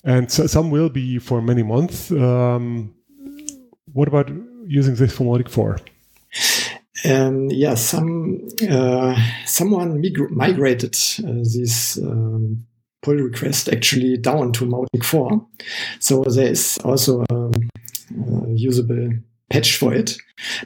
and 0.04 0.32
so, 0.32 0.48
some 0.48 0.72
will 0.72 0.90
be 0.90 1.20
for 1.20 1.42
many 1.42 1.64
months. 1.64 2.12
Um, 2.12 2.94
what 3.94 4.08
about 4.08 4.30
using 4.66 4.96
this 4.96 5.16
for 5.16 5.24
Mautic 5.24 5.50
4? 5.50 5.80
Um, 7.08 7.50
yeah, 7.50 7.76
some 7.76 8.48
uh, 8.70 9.16
someone 9.46 10.02
mig- 10.02 10.32
migrated 10.32 10.96
uh, 11.24 11.44
this 11.44 11.98
um, 11.98 12.66
pull 13.02 13.16
request 13.16 13.70
actually 13.70 14.18
down 14.18 14.52
to 14.54 14.66
Mautic 14.66 15.04
4. 15.04 15.46
So 16.00 16.24
there 16.24 16.52
is 16.52 16.78
also 16.84 17.24
a, 17.30 17.36
a 17.36 18.50
usable 18.54 19.12
patch 19.50 19.78
for 19.78 19.94
it, 19.94 20.18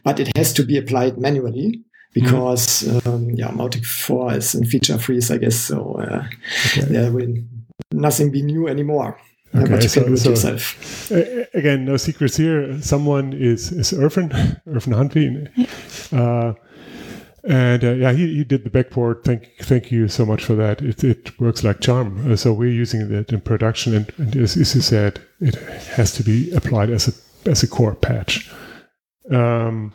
but 0.03 0.19
it 0.19 0.35
has 0.35 0.53
to 0.53 0.63
be 0.63 0.77
applied 0.77 1.17
manually 1.17 1.83
because 2.13 2.83
mm. 2.83 3.07
um, 3.07 3.29
yeah, 3.31 3.49
Mautic 3.49 3.85
4 3.85 4.33
is 4.33 4.55
in 4.55 4.65
feature 4.65 4.97
freeze, 4.97 5.29
I 5.29 5.37
guess. 5.37 5.55
So 5.55 5.99
uh, 5.99 6.25
okay. 6.77 6.81
there 6.87 7.11
will 7.11 7.35
nothing 7.91 8.31
be 8.31 8.41
new 8.41 8.67
anymore. 8.67 9.19
Okay, 9.53 9.69
but 9.69 9.83
you 9.83 9.89
so, 9.89 10.01
can 10.01 10.09
do 10.09 10.13
it 10.13 10.17
so, 10.17 10.29
yourself. 10.29 11.11
again, 11.53 11.83
no 11.83 11.97
secrets 11.97 12.37
here. 12.37 12.81
Someone 12.81 13.33
is 13.33 13.71
is 13.73 13.91
Irfan, 13.91 14.31
Irfan 14.65 14.93
Hanvi. 14.99 15.49
Uh, 16.11 16.53
and 17.43 17.83
uh, 17.83 17.93
yeah, 17.93 18.11
he, 18.11 18.35
he 18.35 18.43
did 18.43 18.63
the 18.63 18.69
backport. 18.69 19.23
Thank 19.23 19.55
thank 19.61 19.91
you 19.91 20.07
so 20.07 20.25
much 20.25 20.43
for 20.43 20.53
that. 20.55 20.81
It, 20.81 21.03
it 21.03 21.39
works 21.39 21.63
like 21.63 21.79
charm. 21.79 22.31
Uh, 22.31 22.35
so 22.35 22.53
we're 22.53 22.69
using 22.69 23.01
it 23.11 23.31
in 23.31 23.41
production, 23.41 23.95
and, 23.95 24.11
and 24.17 24.35
as, 24.35 24.55
as 24.57 24.75
you 24.75 24.81
said, 24.81 25.19
it 25.39 25.55
has 25.95 26.13
to 26.13 26.23
be 26.23 26.51
applied 26.51 26.91
as 26.91 27.07
a 27.07 27.49
as 27.49 27.63
a 27.63 27.67
core 27.67 27.95
patch. 27.95 28.51
Um, 29.31 29.93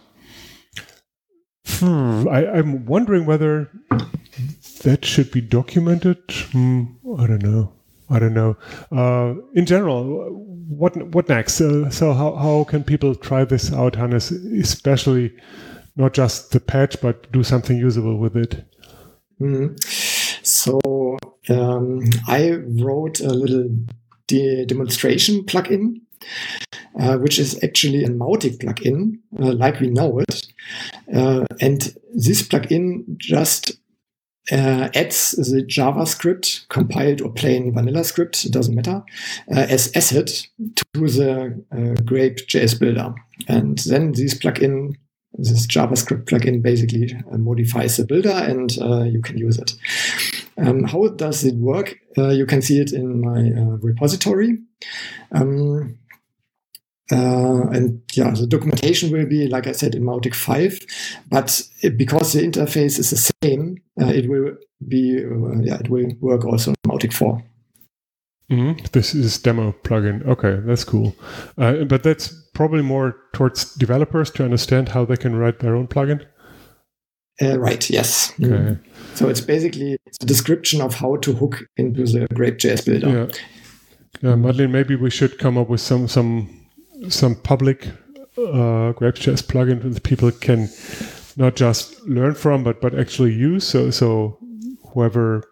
Hmm, 1.78 2.26
I, 2.28 2.58
am 2.58 2.86
wondering 2.86 3.26
whether 3.26 3.70
that 4.82 5.04
should 5.04 5.30
be 5.30 5.40
documented. 5.40 6.18
Hmm, 6.52 6.84
I 7.18 7.26
don't 7.26 7.42
know. 7.42 7.72
I 8.08 8.18
don't 8.18 8.34
know. 8.34 8.56
Uh, 8.92 9.34
in 9.54 9.66
general, 9.66 10.30
what 10.68 10.96
what 11.12 11.28
next? 11.28 11.60
Uh, 11.60 11.90
so 11.90 12.12
how, 12.12 12.34
how 12.36 12.64
can 12.64 12.84
people 12.84 13.14
try 13.14 13.44
this 13.44 13.72
out, 13.72 13.96
Hannes? 13.96 14.30
Especially 14.30 15.36
not 15.96 16.14
just 16.14 16.52
the 16.52 16.60
patch, 16.60 17.00
but 17.00 17.30
do 17.32 17.42
something 17.42 17.76
usable 17.76 18.18
with 18.18 18.36
it. 18.36 18.64
Mm. 19.40 19.82
So 20.46 21.18
um, 21.48 22.02
I 22.26 22.52
wrote 22.52 23.20
a 23.20 23.32
little 23.32 23.68
de 24.26 24.64
demonstration 24.66 25.44
plugin 25.44 26.00
uh, 26.98 27.16
which 27.18 27.38
is 27.38 27.62
actually 27.62 28.04
a 28.04 28.08
Mautic 28.08 28.58
plugin, 28.58 29.18
uh, 29.38 29.52
like 29.52 29.80
we 29.80 29.90
know 29.90 30.18
it. 30.18 30.46
Uh, 31.14 31.44
and 31.60 31.94
this 32.14 32.42
plugin 32.42 33.16
just 33.18 33.72
uh, 34.50 34.88
adds 34.94 35.32
the 35.32 35.62
JavaScript, 35.62 36.68
compiled 36.68 37.20
or 37.20 37.32
plain 37.32 37.74
vanilla 37.74 38.04
script, 38.04 38.44
it 38.44 38.52
doesn't 38.52 38.74
matter, 38.74 39.02
uh, 39.54 39.66
as 39.68 39.90
asset 39.96 40.46
to 40.76 40.84
the 40.94 41.64
uh, 41.72 42.02
Grape.js 42.02 42.78
builder. 42.78 43.14
And 43.48 43.78
then 43.78 44.12
this 44.12 44.34
plugin, 44.34 44.94
this 45.38 45.66
JavaScript 45.66 46.24
plugin 46.24 46.62
basically 46.62 47.14
modifies 47.30 47.96
the 47.96 48.04
builder 48.04 48.30
and 48.30 48.76
you 49.12 49.20
can 49.22 49.38
use 49.38 49.58
it. 49.58 49.74
Um, 50.58 50.84
how 50.84 51.08
does 51.08 51.44
it 51.44 51.56
work? 51.56 51.98
you 52.16 52.46
can 52.46 52.62
see 52.62 52.80
it 52.80 52.92
in 52.92 53.20
my 53.20 53.76
repository. 53.82 54.58
Um, 55.32 55.98
uh, 57.12 57.68
and 57.68 58.02
yeah, 58.14 58.30
the 58.30 58.46
documentation 58.46 59.12
will 59.12 59.26
be, 59.26 59.46
like 59.46 59.66
I 59.66 59.72
said, 59.72 59.94
in 59.94 60.02
Mautic 60.02 60.34
5, 60.34 60.80
but 61.28 61.62
it, 61.82 61.96
because 61.96 62.32
the 62.32 62.40
interface 62.40 62.98
is 62.98 63.10
the 63.10 63.32
same, 63.42 63.76
uh, 64.00 64.06
it 64.06 64.28
will 64.28 64.56
be, 64.88 65.24
uh, 65.24 65.60
yeah, 65.60 65.78
it 65.78 65.88
will 65.88 66.10
work 66.20 66.44
also 66.44 66.70
in 66.70 66.90
Mautic 66.90 67.12
4. 67.12 67.42
Mm-hmm. 68.50 68.84
This 68.92 69.14
is 69.14 69.38
demo 69.38 69.74
plugin. 69.82 70.26
Okay, 70.26 70.60
that's 70.64 70.84
cool. 70.84 71.16
Uh, 71.58 71.84
but 71.84 72.02
that's 72.02 72.28
probably 72.54 72.82
more 72.82 73.16
towards 73.32 73.74
developers 73.74 74.30
to 74.32 74.44
understand 74.44 74.90
how 74.90 75.04
they 75.04 75.16
can 75.16 75.34
write 75.34 75.58
their 75.58 75.74
own 75.74 75.88
plugin. 75.88 76.24
Uh, 77.42 77.58
right. 77.58 77.90
Yes. 77.90 78.32
Okay. 78.40 78.48
Mm. 78.48 78.80
So 79.14 79.28
it's 79.28 79.40
basically 79.40 79.94
a 79.94 80.26
description 80.26 80.80
of 80.80 80.94
how 80.94 81.16
to 81.16 81.32
hook 81.32 81.64
into 81.76 82.04
the 82.04 82.26
Grape.js 82.32 82.86
builder. 82.86 83.08
Yeah. 83.08 83.36
Yeah, 84.22 84.34
Madlen, 84.34 84.70
maybe 84.72 84.96
we 84.96 85.10
should 85.10 85.38
come 85.38 85.58
up 85.58 85.68
with 85.68 85.80
some 85.80 86.08
some 86.08 86.48
some 87.08 87.34
public 87.34 87.88
uh, 88.38 88.92
Grapes.js 88.92 89.42
plugin 89.42 89.82
that 89.92 90.02
people 90.02 90.30
can 90.30 90.68
not 91.36 91.56
just 91.56 92.00
learn 92.06 92.34
from, 92.34 92.64
but 92.64 92.80
but 92.80 92.98
actually 92.98 93.34
use. 93.34 93.66
So 93.66 93.90
so 93.90 94.38
whoever 94.94 95.44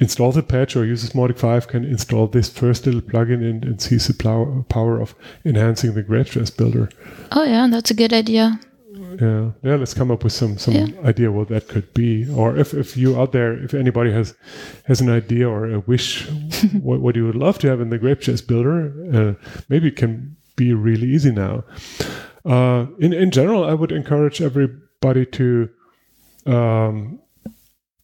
installs 0.00 0.34
the 0.34 0.42
patch 0.42 0.74
or 0.74 0.84
uses 0.84 1.10
Mautic 1.10 1.38
5 1.38 1.68
can 1.68 1.84
install 1.84 2.26
this 2.26 2.48
first 2.48 2.86
little 2.86 3.02
plugin 3.02 3.48
and, 3.48 3.64
and 3.64 3.80
sees 3.80 4.06
the 4.06 4.64
power 4.68 5.00
of 5.00 5.14
enhancing 5.44 5.94
the 5.94 6.02
Grapes.js 6.02 6.56
builder. 6.56 6.88
Oh 7.30 7.44
yeah, 7.44 7.68
that's 7.70 7.90
a 7.90 7.94
good 7.94 8.12
idea. 8.12 8.58
Yeah, 9.20 9.50
yeah. 9.62 9.74
Let's 9.74 9.94
come 9.94 10.10
up 10.10 10.24
with 10.24 10.32
some 10.32 10.56
some 10.56 10.74
yeah. 10.74 10.86
idea 11.04 11.32
what 11.32 11.48
that 11.48 11.68
could 11.68 11.92
be, 11.94 12.30
or 12.32 12.56
if, 12.56 12.72
if 12.72 12.96
you 12.96 13.20
out 13.20 13.32
there, 13.32 13.52
if 13.52 13.74
anybody 13.74 14.12
has 14.12 14.34
has 14.84 15.00
an 15.00 15.10
idea 15.10 15.48
or 15.48 15.70
a 15.70 15.80
wish, 15.80 16.28
what 16.80 17.00
what 17.00 17.16
you 17.16 17.26
would 17.26 17.34
love 17.34 17.58
to 17.58 17.68
have 17.68 17.80
in 17.80 17.90
the 17.90 17.98
Grapes.js 17.98 18.46
builder, 18.46 18.92
uh, 19.12 19.34
maybe 19.68 19.88
it 19.88 19.96
can 19.96 20.36
be 20.56 20.72
really 20.72 21.08
easy 21.08 21.32
now. 21.32 21.64
Uh, 22.44 22.86
in 22.98 23.12
in 23.12 23.30
general, 23.30 23.64
I 23.64 23.74
would 23.74 23.92
encourage 23.92 24.40
everybody 24.40 25.26
to 25.26 25.68
um, 26.46 27.20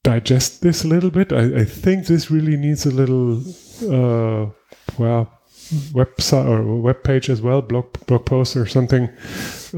digest 0.06 0.62
this 0.62 0.84
a 0.84 0.88
little 0.88 1.10
bit. 1.10 1.32
I, 1.32 1.62
I, 1.62 1.64
think 1.64 2.06
this 2.06 2.30
really 2.30 2.56
needs 2.56 2.86
a 2.86 2.92
little, 2.92 3.38
uh, 3.82 4.50
well, 4.96 5.32
website 5.92 6.46
or 6.46 6.62
web 6.80 7.02
page 7.02 7.28
as 7.28 7.42
well, 7.42 7.60
blog 7.60 7.86
blog 8.06 8.24
post 8.24 8.56
or 8.56 8.66
something 8.66 9.08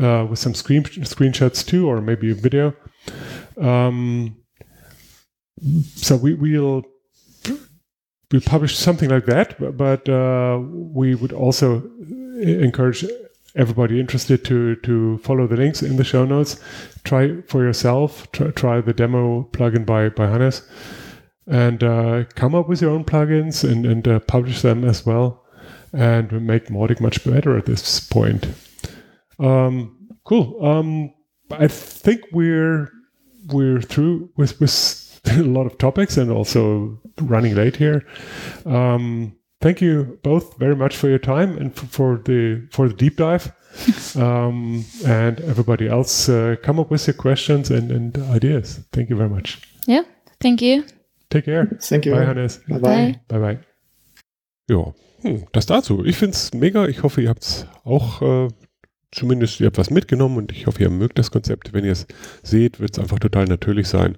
uh, 0.02 0.26
with 0.28 0.38
some 0.38 0.54
screen 0.54 0.82
screenshots 0.84 1.64
too, 1.64 1.88
or 1.88 2.02
maybe 2.02 2.30
a 2.30 2.34
video. 2.34 2.74
Um, 3.56 4.36
so 5.94 6.16
we 6.16 6.34
will 6.34 6.84
we 8.30 8.40
publish 8.40 8.76
something 8.76 9.08
like 9.08 9.24
that, 9.24 9.58
but, 9.58 9.78
but 9.78 10.08
uh, 10.10 10.60
we 10.60 11.14
would 11.14 11.32
also 11.32 11.90
encourage 12.38 13.02
everybody 13.54 14.00
interested 14.00 14.44
to 14.46 14.76
to 14.76 15.18
follow 15.18 15.46
the 15.46 15.56
links 15.56 15.82
in 15.82 15.96
the 15.96 16.04
show 16.04 16.24
notes. 16.24 16.60
Try 17.04 17.40
for 17.42 17.62
yourself. 17.62 18.30
Try, 18.32 18.50
try 18.50 18.80
the 18.80 18.92
demo 18.92 19.48
plugin 19.52 19.86
by 19.86 20.08
by 20.08 20.26
Hannes, 20.26 20.62
and 21.46 21.82
uh, 21.82 22.24
come 22.34 22.54
up 22.54 22.68
with 22.68 22.82
your 22.82 22.90
own 22.90 23.04
plugins 23.04 23.68
and 23.68 23.86
and 23.86 24.06
uh, 24.06 24.20
publish 24.20 24.62
them 24.62 24.84
as 24.84 25.04
well, 25.06 25.44
and 25.92 26.32
make 26.46 26.66
Mautic 26.66 27.00
much 27.00 27.24
better 27.24 27.56
at 27.56 27.66
this 27.66 28.00
point. 28.00 28.48
Um, 29.38 30.08
cool. 30.24 30.64
Um, 30.64 31.14
I 31.50 31.68
think 31.68 32.22
we're 32.32 32.90
we're 33.52 33.80
through 33.80 34.30
with 34.36 34.60
with 34.60 35.20
a 35.26 35.42
lot 35.42 35.66
of 35.66 35.78
topics 35.78 36.16
and 36.16 36.30
also 36.30 37.00
running 37.20 37.54
late 37.54 37.76
here. 37.76 38.04
Um, 38.66 39.37
thank 39.60 39.80
you 39.80 40.18
both 40.22 40.56
very 40.58 40.76
much 40.76 40.96
for 40.96 41.08
your 41.08 41.18
time 41.18 41.58
and 41.58 41.74
for, 41.74 42.20
the 42.24 42.66
for 42.70 42.88
the 42.88 42.94
deep 42.94 43.16
dive. 43.16 43.52
um, 44.16 44.84
and 45.06 45.40
everybody 45.40 45.88
else, 45.88 46.28
uh, 46.28 46.56
come 46.62 46.80
up 46.80 46.90
with 46.90 47.06
your 47.06 47.14
questions 47.14 47.70
and, 47.70 47.90
and 47.90 48.18
ideas. 48.30 48.80
Thank 48.92 49.10
you 49.10 49.16
very 49.16 49.28
much. 49.28 49.60
Yeah, 49.86 50.02
thank 50.40 50.62
you. 50.62 50.84
Take 51.30 51.44
care. 51.44 51.66
Thank 51.80 52.06
you. 52.06 52.14
Bye, 52.14 52.24
Hannes. 52.24 52.60
Bye 52.68 52.78
bye. 52.78 53.20
Bye, 53.28 53.38
bye. 53.38 53.58
Ja, 54.68 54.94
hm, 55.22 55.46
das 55.52 55.66
dazu. 55.66 56.04
Ich 56.04 56.16
finde 56.16 56.34
es 56.34 56.52
mega. 56.54 56.86
Ich 56.86 57.02
hoffe, 57.02 57.20
ihr 57.20 57.28
habt 57.28 57.42
es 57.42 57.66
auch 57.84 58.22
äh, 58.22 58.48
zumindest, 59.12 59.60
ihr 59.60 59.66
habt 59.66 59.78
was 59.78 59.90
mitgenommen 59.90 60.38
und 60.38 60.52
ich 60.52 60.66
hoffe, 60.66 60.82
ihr 60.82 60.90
mögt 60.90 61.18
das 61.18 61.30
Konzept. 61.30 61.72
Wenn 61.72 61.84
ihr 61.84 61.92
es 61.92 62.06
seht, 62.42 62.80
wird 62.80 62.92
es 62.92 62.98
einfach 62.98 63.18
total 63.18 63.44
natürlich 63.44 63.88
sein. 63.88 64.16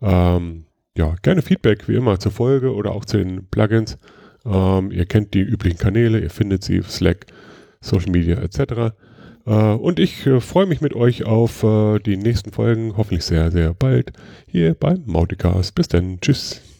Ähm, 0.00 0.66
ja, 0.96 1.14
gerne 1.22 1.42
Feedback 1.42 1.88
wie 1.88 1.94
immer 1.94 2.18
zur 2.18 2.32
Folge 2.32 2.74
oder 2.74 2.92
auch 2.92 3.04
zu 3.04 3.18
den 3.18 3.48
Plugins. 3.48 3.98
Ähm, 4.44 4.90
ihr 4.90 5.06
kennt 5.06 5.34
die 5.34 5.40
üblichen 5.40 5.78
Kanäle, 5.78 6.20
ihr 6.20 6.30
findet 6.30 6.64
sie, 6.64 6.82
Slack, 6.82 7.26
Social 7.80 8.10
Media 8.10 8.36
etc. 8.38 8.94
Äh, 9.46 9.50
und 9.52 9.98
ich 9.98 10.26
äh, 10.26 10.40
freue 10.40 10.66
mich 10.66 10.80
mit 10.80 10.94
euch 10.94 11.24
auf 11.24 11.62
äh, 11.62 11.98
die 11.98 12.16
nächsten 12.16 12.52
Folgen, 12.52 12.96
hoffentlich 12.96 13.24
sehr, 13.24 13.50
sehr 13.50 13.74
bald, 13.74 14.12
hier 14.46 14.74
beim 14.74 15.02
Mauticast. 15.06 15.74
Bis 15.74 15.88
dann, 15.88 16.20
tschüss. 16.20 16.71